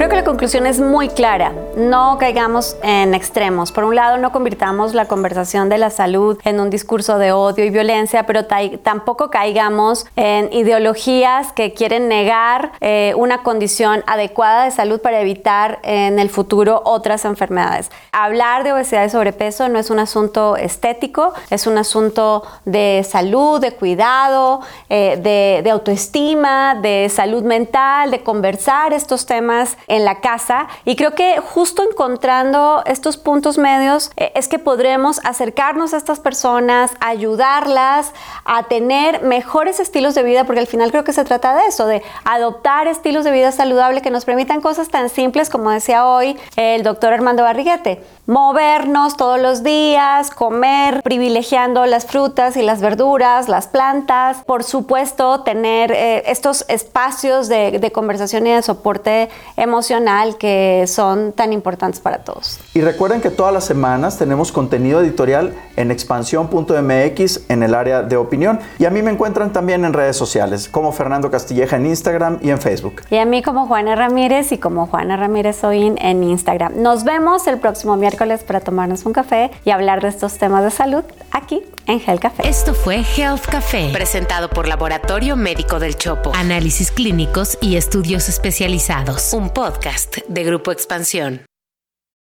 Creo 0.00 0.08
que 0.08 0.16
la 0.16 0.24
conclusión 0.24 0.66
es 0.66 0.80
muy 0.80 1.10
clara. 1.10 1.52
No 1.76 2.16
caigamos 2.16 2.74
en 2.82 3.12
extremos. 3.12 3.70
Por 3.70 3.84
un 3.84 3.96
lado, 3.96 4.16
no 4.16 4.32
convirtamos 4.32 4.94
la 4.94 5.04
conversación 5.04 5.68
de 5.68 5.76
la 5.76 5.90
salud 5.90 6.38
en 6.44 6.58
un 6.58 6.70
discurso 6.70 7.18
de 7.18 7.32
odio 7.32 7.66
y 7.66 7.68
violencia, 7.68 8.24
pero 8.24 8.46
tampoco 8.46 9.28
caigamos 9.28 10.06
en 10.16 10.50
ideologías 10.54 11.52
que 11.52 11.74
quieren 11.74 12.08
negar 12.08 12.72
eh, 12.80 13.12
una 13.14 13.42
condición 13.42 14.02
adecuada 14.06 14.64
de 14.64 14.70
salud 14.70 15.02
para 15.02 15.20
evitar 15.20 15.80
en 15.82 16.18
el 16.18 16.30
futuro 16.30 16.80
otras 16.86 17.26
enfermedades. 17.26 17.90
Hablar 18.10 18.64
de 18.64 18.72
obesidad 18.72 19.04
y 19.04 19.10
sobrepeso 19.10 19.68
no 19.68 19.78
es 19.78 19.90
un 19.90 19.98
asunto 19.98 20.56
estético, 20.56 21.34
es 21.50 21.66
un 21.66 21.76
asunto 21.76 22.42
de 22.64 23.04
salud, 23.06 23.60
de 23.60 23.72
cuidado, 23.72 24.62
eh, 24.88 25.60
de 25.62 25.70
autoestima, 25.70 26.74
de 26.74 27.10
salud 27.10 27.42
mental, 27.42 28.10
de 28.10 28.22
conversar 28.22 28.94
estos 28.94 29.26
temas 29.26 29.76
en 29.90 30.04
la 30.04 30.20
casa. 30.20 30.68
Y 30.84 30.96
creo 30.96 31.14
que 31.14 31.40
justo 31.40 31.82
encontrando 31.82 32.82
estos 32.86 33.16
puntos 33.16 33.58
medios 33.58 34.10
eh, 34.16 34.32
es 34.34 34.48
que 34.48 34.58
podremos 34.58 35.20
acercarnos 35.24 35.92
a 35.92 35.96
estas 35.96 36.20
personas, 36.20 36.92
ayudarlas 37.00 38.12
a 38.44 38.62
tener 38.68 39.22
mejores 39.22 39.80
estilos 39.80 40.14
de 40.14 40.22
vida, 40.22 40.44
porque 40.44 40.60
al 40.60 40.68
final 40.68 40.92
creo 40.92 41.04
que 41.04 41.12
se 41.12 41.24
trata 41.24 41.54
de 41.56 41.66
eso, 41.66 41.86
de 41.86 42.02
adoptar 42.24 42.86
estilos 42.86 43.24
de 43.24 43.32
vida 43.32 43.50
saludable 43.50 44.00
que 44.00 44.10
nos 44.10 44.24
permitan 44.24 44.60
cosas 44.60 44.88
tan 44.88 45.08
simples 45.08 45.50
como 45.50 45.70
decía 45.70 46.06
hoy 46.06 46.38
el 46.56 46.84
doctor 46.84 47.12
Armando 47.12 47.42
Barriguete, 47.42 48.02
movernos 48.30 49.16
todos 49.16 49.40
los 49.40 49.64
días, 49.64 50.30
comer 50.30 51.02
privilegiando 51.02 51.84
las 51.86 52.06
frutas 52.06 52.56
y 52.56 52.62
las 52.62 52.80
verduras, 52.80 53.48
las 53.48 53.66
plantas, 53.66 54.44
por 54.46 54.62
supuesto 54.62 55.40
tener 55.40 55.90
eh, 55.90 56.22
estos 56.30 56.64
espacios 56.68 57.48
de, 57.48 57.80
de 57.80 57.90
conversación 57.90 58.46
y 58.46 58.52
de 58.52 58.62
soporte 58.62 59.30
emocional 59.56 60.38
que 60.38 60.84
son 60.86 61.32
tan 61.32 61.52
importantes 61.52 61.98
para 61.98 62.18
todos. 62.18 62.60
Y 62.72 62.82
recuerden 62.82 63.20
que 63.20 63.30
todas 63.30 63.52
las 63.52 63.64
semanas 63.64 64.16
tenemos 64.16 64.52
contenido 64.52 65.00
editorial 65.00 65.52
en 65.74 65.90
expansión.mx 65.90 67.50
en 67.50 67.62
el 67.64 67.74
área 67.74 68.02
de 68.02 68.16
opinión 68.16 68.60
y 68.78 68.84
a 68.84 68.90
mí 68.90 69.02
me 69.02 69.10
encuentran 69.10 69.52
también 69.52 69.84
en 69.84 69.92
redes 69.92 70.16
sociales 70.16 70.68
como 70.68 70.92
Fernando 70.92 71.32
Castilleja 71.32 71.76
en 71.76 71.86
Instagram 71.86 72.38
y 72.42 72.50
en 72.50 72.60
Facebook. 72.60 73.02
Y 73.10 73.16
a 73.16 73.24
mí 73.24 73.42
como 73.42 73.66
Juana 73.66 73.96
Ramírez 73.96 74.52
y 74.52 74.58
como 74.58 74.86
Juana 74.86 75.16
Ramírez 75.16 75.64
Oin 75.64 75.98
en 76.00 76.22
Instagram. 76.22 76.80
Nos 76.80 77.02
vemos 77.02 77.48
el 77.48 77.58
próximo 77.58 77.96
miércoles 78.20 78.44
para 78.44 78.60
tomarnos 78.60 79.06
un 79.06 79.12
café 79.12 79.50
y 79.64 79.70
hablar 79.70 80.02
de 80.02 80.08
estos 80.08 80.36
temas 80.36 80.62
de 80.62 80.70
salud 80.70 81.04
aquí 81.30 81.62
en 81.86 82.00
Health 82.00 82.20
Café. 82.20 82.48
Esto 82.48 82.74
fue 82.74 83.02
Health 83.16 83.46
Café, 83.46 83.90
presentado 83.92 84.50
por 84.50 84.68
Laboratorio 84.68 85.36
Médico 85.36 85.78
del 85.78 85.96
Chopo. 85.96 86.32
Análisis 86.34 86.90
clínicos 86.90 87.56
y 87.60 87.76
estudios 87.76 88.28
especializados. 88.28 89.32
Un 89.32 89.50
podcast 89.50 90.18
de 90.28 90.44
Grupo 90.44 90.70
Expansión. 90.70 91.49